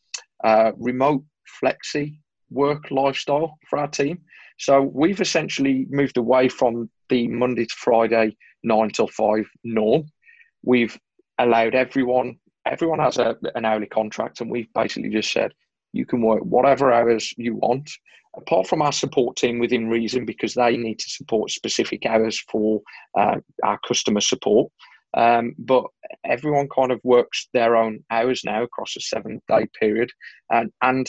a 0.45 0.73
remote 0.77 1.25
flexi 1.63 2.19
work 2.51 2.91
lifestyle 2.91 3.59
for 3.69 3.79
our 3.79 3.89
team. 3.89 4.21
So 4.59 4.83
we've 4.83 5.21
essentially 5.21 5.87
moved 5.91 6.17
away 6.17 6.49
from 6.49 6.91
the 7.09 7.29
Monday 7.29 7.65
to 7.65 7.75
Friday 7.77 8.37
nine 8.63 8.91
till 8.91 9.09
five 9.09 9.47
norm. 9.65 10.05
We've 10.63 10.99
allowed 11.39 11.75
everyone 11.75 12.39
everyone 12.69 12.99
has 13.01 13.19
a, 13.19 13.37
an 13.55 13.65
hourly 13.65 13.87
contract, 13.87 14.41
and 14.41 14.51
we've 14.51 14.73
basically 14.75 15.11
just 15.11 15.33
said 15.33 15.53
you 15.93 16.05
can 16.05 16.21
work 16.21 16.41
whatever 16.43 16.93
hours 16.93 17.33
you 17.37 17.57
want, 17.57 17.91
apart 18.37 18.67
from 18.67 18.83
our 18.83 18.93
support 18.93 19.37
team 19.37 19.59
within 19.59 19.89
reason, 19.89 20.25
because 20.25 20.55
they 20.55 20.77
need 20.77 20.99
to 20.99 21.11
support 21.11 21.51
specific 21.51 22.05
hours 22.07 22.43
for 22.51 22.81
uh, 23.19 23.37
our 23.65 23.79
customer 23.87 24.21
support. 24.21 24.71
Um, 25.17 25.55
but 25.59 25.85
everyone 26.25 26.69
kind 26.69 26.93
of 26.93 27.01
works 27.03 27.49
their 27.55 27.77
own 27.77 28.05
hours 28.11 28.43
now 28.45 28.63
across 28.63 28.95
a 28.97 29.01
seven 29.01 29.41
day 29.49 29.67
period, 29.81 30.11
and 30.51 30.71
and 30.83 31.09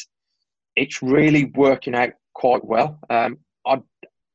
it's 0.76 1.04
really 1.04 1.46
working 1.56 1.96
out 1.96 2.12
quite 2.34 2.64
well. 2.64 2.98
Um, 3.10 3.40
I 3.66 3.82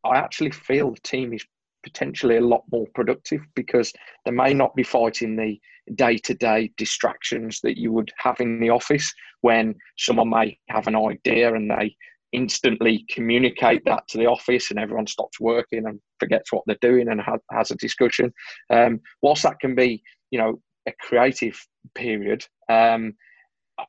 I 0.04 0.18
actually 0.18 0.50
feel 0.50 0.90
the 0.90 1.00
team 1.00 1.32
is 1.32 1.46
potentially 1.84 2.38
a 2.38 2.40
lot 2.40 2.64
more 2.72 2.86
productive 2.94 3.40
because 3.54 3.92
they 4.24 4.32
may 4.32 4.52
not 4.52 4.74
be 4.74 4.82
fighting 4.82 5.36
the 5.36 5.60
day 5.94 6.16
to 6.16 6.34
day 6.34 6.72
distractions 6.76 7.60
that 7.62 7.78
you 7.78 7.92
would 7.92 8.10
have 8.16 8.40
in 8.40 8.58
the 8.58 8.70
office 8.70 9.12
when 9.42 9.74
someone 9.98 10.30
may 10.30 10.58
have 10.70 10.86
an 10.86 10.96
idea 10.96 11.54
and 11.54 11.70
they 11.70 11.94
instantly 12.32 13.04
communicate 13.08 13.84
that 13.84 14.06
to 14.08 14.18
the 14.18 14.26
office 14.26 14.70
and 14.70 14.80
everyone 14.80 15.06
stops 15.06 15.38
working 15.38 15.86
and 15.86 16.00
forgets 16.18 16.52
what 16.52 16.64
they're 16.66 16.76
doing 16.80 17.08
and 17.08 17.20
has 17.52 17.70
a 17.70 17.76
discussion. 17.76 18.32
Um, 18.70 19.00
whilst 19.22 19.44
that 19.44 19.60
can 19.60 19.74
be, 19.74 20.02
you 20.30 20.38
know, 20.38 20.60
a 20.86 20.92
creative 21.00 21.56
period, 21.94 22.44
um, 22.68 23.14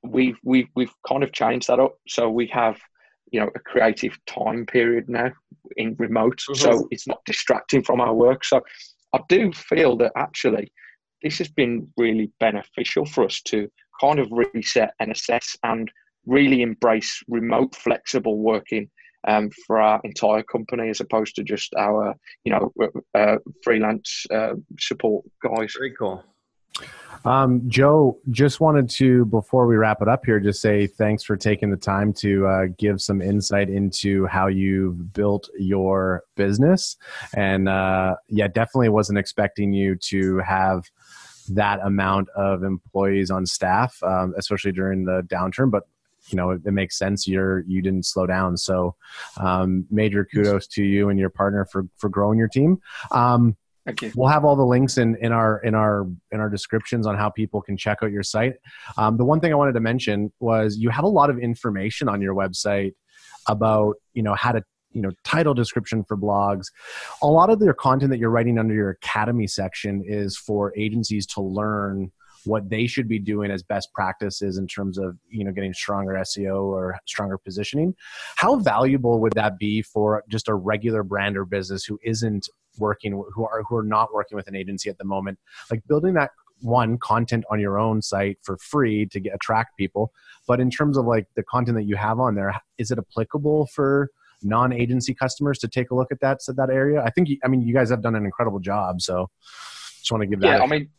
we've, 0.04 0.38
we've, 0.44 0.68
we've 0.76 0.94
kind 1.08 1.24
of 1.24 1.32
changed 1.32 1.68
that 1.68 1.80
up. 1.80 1.96
So 2.08 2.30
we 2.30 2.48
have, 2.48 2.78
you 3.32 3.40
know, 3.40 3.50
a 3.56 3.60
creative 3.60 4.18
time 4.26 4.66
period 4.66 5.10
now 5.10 5.32
in 5.78 5.96
remote. 5.98 6.42
Mm-hmm. 6.50 6.62
So 6.62 6.88
it's 6.92 7.08
not 7.08 7.24
distracting 7.26 7.84
from 7.84 8.02
our 8.02 8.14
work. 8.14 8.46
So 8.46 8.62
I 9.14 9.20
do 9.30 9.52
feel 9.54 9.98
that 9.98 10.12
actually 10.16 10.72
this 11.24 11.38
has 11.40 11.50
been 11.50 11.88
really 11.98 12.32
beneficial 12.40 13.06
for 13.06 13.24
us 13.26 13.42
to 13.44 13.70
kind 14.00 14.20
of 14.20 14.28
reset 14.32 14.94
and 15.00 15.12
assess 15.12 15.56
and 15.64 15.92
really 16.26 16.62
embrace 16.62 17.24
remote 17.28 17.76
flexible 17.76 18.38
working 18.38 18.90
um, 19.28 19.50
for 19.66 19.80
our 19.80 20.00
entire 20.04 20.44
company 20.44 20.90
as 20.90 21.00
opposed 21.00 21.36
to 21.36 21.44
just 21.44 21.74
our 21.76 22.16
you 22.44 22.52
know 22.52 22.72
uh, 23.16 23.38
freelance 23.64 24.26
uh, 24.32 24.54
support 24.80 25.26
guys 25.44 25.74
very 25.78 25.94
cool 25.98 26.24
um, 27.26 27.64
Joe, 27.68 28.20
just 28.30 28.60
wanted 28.60 28.88
to, 28.92 29.26
before 29.26 29.66
we 29.66 29.76
wrap 29.76 30.02
it 30.02 30.08
up 30.08 30.26
here, 30.26 30.40
just 30.40 30.62
say 30.62 30.86
thanks 30.86 31.24
for 31.24 31.36
taking 31.36 31.72
the 31.72 31.78
time 31.78 32.14
to 32.14 32.46
uh, 32.46 32.66
give 32.78 33.02
some 33.02 33.20
insight 33.20 33.68
into 33.68 34.28
how 34.28 34.46
you've 34.46 35.12
built 35.12 35.50
your 35.58 36.24
business. 36.36 36.98
And 37.36 37.68
uh, 37.68 38.16
yeah, 38.30 38.48
definitely 38.48 38.90
wasn't 38.90 39.18
expecting 39.18 39.74
you 39.74 39.96
to 39.96 40.38
have 40.40 40.84
that 41.50 41.80
amount 41.84 42.30
of 42.36 42.64
employees 42.64 43.32
on 43.32 43.48
staff, 43.48 44.02
um, 44.04 44.36
especially 44.38 44.72
during 44.72 45.06
the 45.06 45.22
downturn. 45.24 45.72
But 45.72 45.84
you 46.30 46.38
know, 46.38 46.52
it, 46.52 46.62
it, 46.66 46.72
makes 46.72 46.98
sense. 46.98 47.28
You're 47.28 47.60
you 47.68 47.84
didn't 47.84 48.06
slow 48.06 48.26
down. 48.26 48.58
So, 48.58 48.96
um, 49.38 49.86
major 49.92 50.26
kudos 50.26 50.66
to 50.70 50.84
you 50.84 51.10
and 51.10 51.20
your 51.20 51.30
partner 51.30 51.66
for 51.66 51.86
for 51.98 52.10
growing 52.10 52.40
your 52.40 52.48
team. 52.48 52.82
Um, 53.12 53.56
You. 54.02 54.12
We'll 54.16 54.30
have 54.30 54.46
all 54.46 54.56
the 54.56 54.66
links 54.66 54.98
in, 54.98 55.16
in 55.22 55.32
our 55.32 55.60
in 55.60 55.76
our 55.76 56.08
in 56.32 56.40
our 56.40 56.50
descriptions 56.50 57.06
on 57.06 57.16
how 57.16 57.30
people 57.30 57.62
can 57.62 57.78
check 57.78 58.00
out 58.02 58.12
your 58.12 58.24
site. 58.24 58.54
Um, 58.98 59.18
the 59.18 59.26
one 59.26 59.40
thing 59.40 59.52
I 59.52 59.56
wanted 59.56 59.74
to 59.74 59.80
mention 59.80 60.32
was 60.40 60.78
you 60.78 60.90
have 60.90 61.04
a 61.04 61.10
lot 61.10 61.30
of 61.30 61.38
information 61.38 62.10
on 62.10 62.22
your 62.22 62.34
website 62.34 62.94
about 63.48 63.96
you 64.14 64.24
know 64.24 64.34
how 64.34 64.52
to 64.52 64.64
you 64.92 65.02
know 65.02 65.12
title 65.24 65.54
description 65.54 66.04
for 66.04 66.18
blogs 66.18 66.66
a 67.22 67.28
lot 67.28 67.50
of 67.50 67.60
their 67.60 67.74
content 67.74 68.10
that 68.10 68.18
you're 68.18 68.30
writing 68.30 68.58
under 68.58 68.74
your 68.74 68.92
academy 68.92 69.46
section 69.46 70.04
is 70.08 70.38
for 70.38 70.74
agencies 70.78 71.26
to 71.28 71.42
learn 71.42 72.12
what 72.46 72.70
they 72.70 72.88
should 72.88 73.08
be 73.08 73.20
doing 73.20 73.52
as 73.52 73.64
best 73.64 73.94
practices 73.94 74.58
in 74.58 74.68
terms 74.68 74.98
of 74.98 75.18
you 75.30 75.44
know 75.44 75.52
getting 75.52 75.74
stronger 75.74 76.14
SEO 76.14 76.64
or 76.64 76.98
stronger 77.06 77.38
positioning. 77.38 77.96
How 78.36 78.58
valuable 78.58 79.20
would 79.20 79.34
that 79.34 79.58
be 79.58 79.82
for 79.82 80.24
just 80.30 80.48
a 80.48 80.56
regular 80.56 81.04
brand 81.04 81.38
or 81.38 81.46
business 81.46 81.86
who 81.86 82.00
isn't 82.04 82.50
working 82.78 83.12
who 83.34 83.46
are 83.46 83.64
who 83.64 83.76
are 83.76 83.84
not 83.84 84.14
working 84.14 84.36
with 84.36 84.48
an 84.48 84.56
agency 84.56 84.90
at 84.90 84.98
the 84.98 85.04
moment 85.04 85.40
like 85.72 85.86
building 85.88 86.14
that 86.14 86.32
one 86.62 86.98
content 86.98 87.44
on 87.52 87.60
your 87.60 87.78
own 87.78 88.02
site 88.02 88.38
for 88.42 88.58
free 88.58 89.06
to 89.06 89.20
get 89.20 89.34
attract 89.36 89.78
people 89.78 90.12
but 90.48 90.60
in 90.60 90.70
terms 90.70 90.98
of 90.98 91.06
like 91.06 91.28
the 91.36 91.44
content 91.44 91.78
that 91.78 91.84
you 91.84 91.96
have 91.96 92.20
on 92.20 92.36
there 92.36 92.54
is 92.78 92.92
it 92.92 92.98
applicable 92.98 93.66
for 93.68 94.10
non-agency 94.44 95.14
customers 95.14 95.58
to 95.58 95.68
take 95.68 95.92
a 95.92 95.96
look 95.96 96.12
at 96.12 96.20
that 96.20 96.42
so 96.42 96.54
that 96.54 96.70
area 96.70 97.02
i 97.04 97.10
think 97.10 97.30
i 97.44 97.48
mean 97.48 97.62
you 97.62 97.74
guys 97.74 97.90
have 97.90 98.02
done 98.02 98.16
an 98.16 98.26
incredible 98.26 98.60
job 98.60 99.02
so 99.02 99.30
just 100.00 100.12
want 100.12 100.22
to 100.22 100.28
give 100.28 100.40
that 100.40 100.58
yeah 100.58 100.64
i 100.64 100.68
mean 100.68 100.90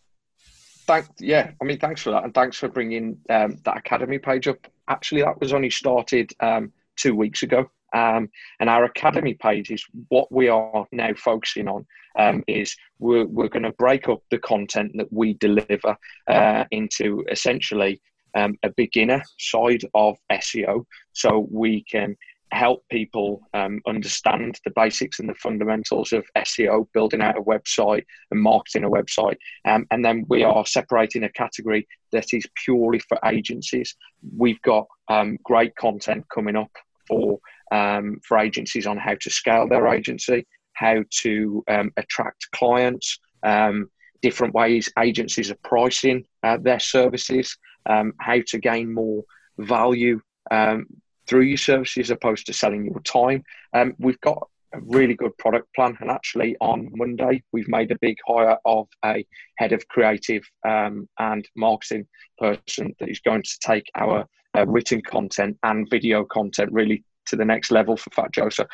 thank 0.87 1.07
yeah 1.19 1.51
i 1.61 1.65
mean 1.65 1.79
thanks 1.79 2.03
for 2.03 2.11
that 2.11 2.25
and 2.25 2.35
thanks 2.35 2.57
for 2.57 2.69
bringing 2.69 3.19
um, 3.31 3.59
that 3.65 3.77
academy 3.77 4.19
page 4.19 4.49
up. 4.49 4.59
Actually 4.89 5.23
that 5.23 5.41
was 5.41 5.53
only 5.53 5.71
started 5.71 6.33
um, 6.41 6.73
two 6.97 7.15
weeks 7.15 7.43
ago. 7.43 7.71
Um, 7.95 8.29
and 8.61 8.69
our 8.69 8.85
academy 8.85 9.35
page 9.35 9.71
is 9.71 9.85
what 10.09 10.31
we 10.31 10.49
are 10.49 10.87
now 10.93 11.15
focusing 11.15 11.69
on 11.69 11.87
um, 12.19 12.43
is 12.47 12.77
we're, 12.99 13.27
we're 13.27 13.49
going 13.49 13.63
to 13.63 13.73
break 13.73 14.09
up 14.09 14.23
the 14.31 14.39
content 14.39 14.93
that 14.97 15.11
we 15.13 15.35
deliver 15.35 15.97
uh, 16.27 16.65
into 16.73 17.25
essentially 17.31 18.01
um, 18.35 18.55
a 18.65 18.71
beginner 18.71 19.23
side 19.39 19.83
of 19.95 20.19
SEO 20.31 20.85
so 21.13 21.49
we 21.51 21.85
can 21.85 22.17
help 22.53 22.85
people 22.91 23.43
um, 23.55 23.81
understand 23.87 24.59
the 24.65 24.71
basics 24.71 25.19
and 25.19 25.29
the 25.29 25.35
fundamentals 25.35 26.13
of 26.13 26.25
SEO, 26.37 26.87
building 26.93 27.21
out 27.21 27.39
a 27.39 27.43
website 27.43 28.05
and 28.31 28.41
marketing 28.41 28.85
a 28.85 28.91
website. 28.91 29.37
Um, 29.65 29.87
and 29.91 30.05
then 30.05 30.25
we 30.29 30.45
are 30.45 30.65
separating 30.65 31.25
a 31.25 31.33
category 31.33 31.87
that 32.13 32.33
is 32.33 32.47
purely 32.65 33.01
for 33.01 33.19
agencies. 33.25 33.97
We've 34.37 34.63
got 34.63 34.87
um, 35.09 35.39
great 35.43 35.75
content 35.77 36.25
coming 36.33 36.57
up 36.57 36.71
for 37.09 37.39
um, 37.73 38.21
for 38.23 38.39
agencies 38.39 38.87
on 38.87 38.97
how 38.97 39.17
to 39.21 39.31
scale 39.31 39.69
their 39.69 39.89
agency, 39.89 40.47
how 40.75 41.03
to 41.23 41.65
um, 41.69 41.91
attract 41.97 42.49
clients, 42.53 43.19
um, 43.43 43.91
different 44.23 44.55
ways 44.55 44.89
agencies 45.01 45.51
are 45.51 45.59
pricing 45.65 46.25
uh, 46.45 46.59
their 46.61 46.79
services, 46.79 47.57
how 47.87 48.41
to 48.47 48.59
gain 48.59 48.93
more 48.93 49.25
value 49.59 50.21
um, 50.51 50.87
through 51.27 51.43
your 51.43 51.57
services 51.57 52.07
as 52.07 52.11
opposed 52.11 52.47
to 52.47 52.53
selling 52.53 52.85
your 52.85 53.01
time. 53.01 53.43
Um, 53.73 53.95
we've 53.99 54.21
got 54.21 54.49
a 54.73 54.81
really 54.81 55.15
good 55.15 55.37
product 55.39 55.73
plan, 55.75 55.97
and 56.01 56.11
actually 56.11 56.57
on 56.61 56.91
Monday 56.95 57.43
we've 57.53 57.69
made 57.69 57.91
a 57.91 57.99
big 58.01 58.17
hire 58.27 58.59
of 58.65 58.89
a 59.05 59.25
head 59.59 59.73
of 59.73 59.87
creative 59.89 60.43
um, 60.67 61.09
and 61.19 61.49
marketing 61.57 62.07
person 62.39 62.95
that 63.01 63.09
is 63.09 63.21
going 63.21 63.43
to 63.43 63.59
take 63.61 63.91
our 63.97 64.27
uh, 64.57 64.67
written 64.67 65.03
content 65.03 65.57
and 65.63 65.89
video 65.91 66.25
content 66.25 66.71
really 66.73 67.05
to 67.27 67.37
the 67.37 67.45
next 67.45 67.71
level 67.71 67.97
for 67.97 68.11
Fat 68.11 68.33
Joe. 68.33 68.49
So 68.49 68.67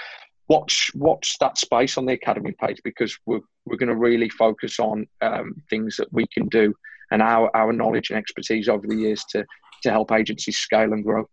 watch 0.48 0.90
watch 0.94 1.36
that 1.40 1.58
space 1.58 1.96
on 1.96 2.06
the 2.06 2.12
academy 2.12 2.54
page 2.60 2.78
because 2.84 3.16
we're 3.26 3.40
we're 3.64 3.76
going 3.76 3.88
to 3.88 3.96
really 3.96 4.28
focus 4.28 4.78
on 4.78 5.06
um, 5.20 5.54
things 5.70 5.96
that 5.96 6.12
we 6.12 6.26
can 6.34 6.48
do 6.48 6.74
and 7.10 7.22
our 7.22 7.54
our 7.56 7.72
knowledge 7.72 8.10
and 8.10 8.18
expertise 8.18 8.68
over 8.68 8.86
the 8.86 8.96
years 8.96 9.24
to 9.30 9.44
to 9.82 9.90
help 9.90 10.12
agencies 10.12 10.58
scale 10.58 10.92
and 10.92 11.04
grow. 11.04 11.28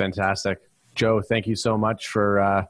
Fantastic, 0.00 0.60
Joe. 0.94 1.20
Thank 1.20 1.46
you 1.46 1.54
so 1.54 1.76
much 1.76 2.08
for 2.08 2.40
uh, 2.40 2.64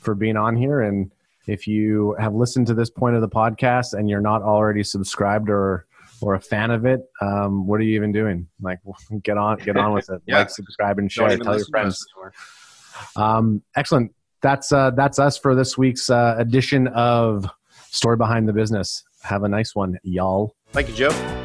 for 0.00 0.14
being 0.14 0.38
on 0.38 0.56
here. 0.56 0.80
And 0.80 1.12
if 1.46 1.66
you 1.66 2.16
have 2.18 2.34
listened 2.34 2.68
to 2.68 2.74
this 2.74 2.88
point 2.88 3.16
of 3.16 3.20
the 3.20 3.28
podcast 3.28 3.92
and 3.92 4.08
you're 4.08 4.22
not 4.22 4.40
already 4.40 4.82
subscribed 4.82 5.50
or 5.50 5.84
or 6.22 6.36
a 6.36 6.40
fan 6.40 6.70
of 6.70 6.86
it, 6.86 7.00
um, 7.20 7.66
what 7.66 7.80
are 7.80 7.82
you 7.82 7.96
even 7.96 8.12
doing? 8.12 8.48
Like, 8.62 8.78
get 9.22 9.36
on, 9.36 9.58
get 9.58 9.76
on 9.76 9.92
with 9.92 10.08
it. 10.08 10.22
yeah. 10.26 10.38
Like, 10.38 10.50
subscribe, 10.50 10.98
and 10.98 11.12
share. 11.12 11.36
Tell 11.36 11.56
your 11.56 11.66
friends. 11.66 12.02
Um, 13.14 13.62
excellent. 13.76 14.14
That's 14.40 14.72
uh, 14.72 14.92
that's 14.92 15.18
us 15.18 15.36
for 15.36 15.54
this 15.54 15.76
week's 15.76 16.08
uh, 16.08 16.36
edition 16.38 16.88
of 16.88 17.46
Story 17.90 18.16
Behind 18.16 18.48
the 18.48 18.54
Business. 18.54 19.04
Have 19.22 19.42
a 19.42 19.48
nice 19.48 19.74
one, 19.74 19.98
y'all. 20.02 20.54
Thank 20.72 20.88
you, 20.88 20.94
Joe. 20.94 21.39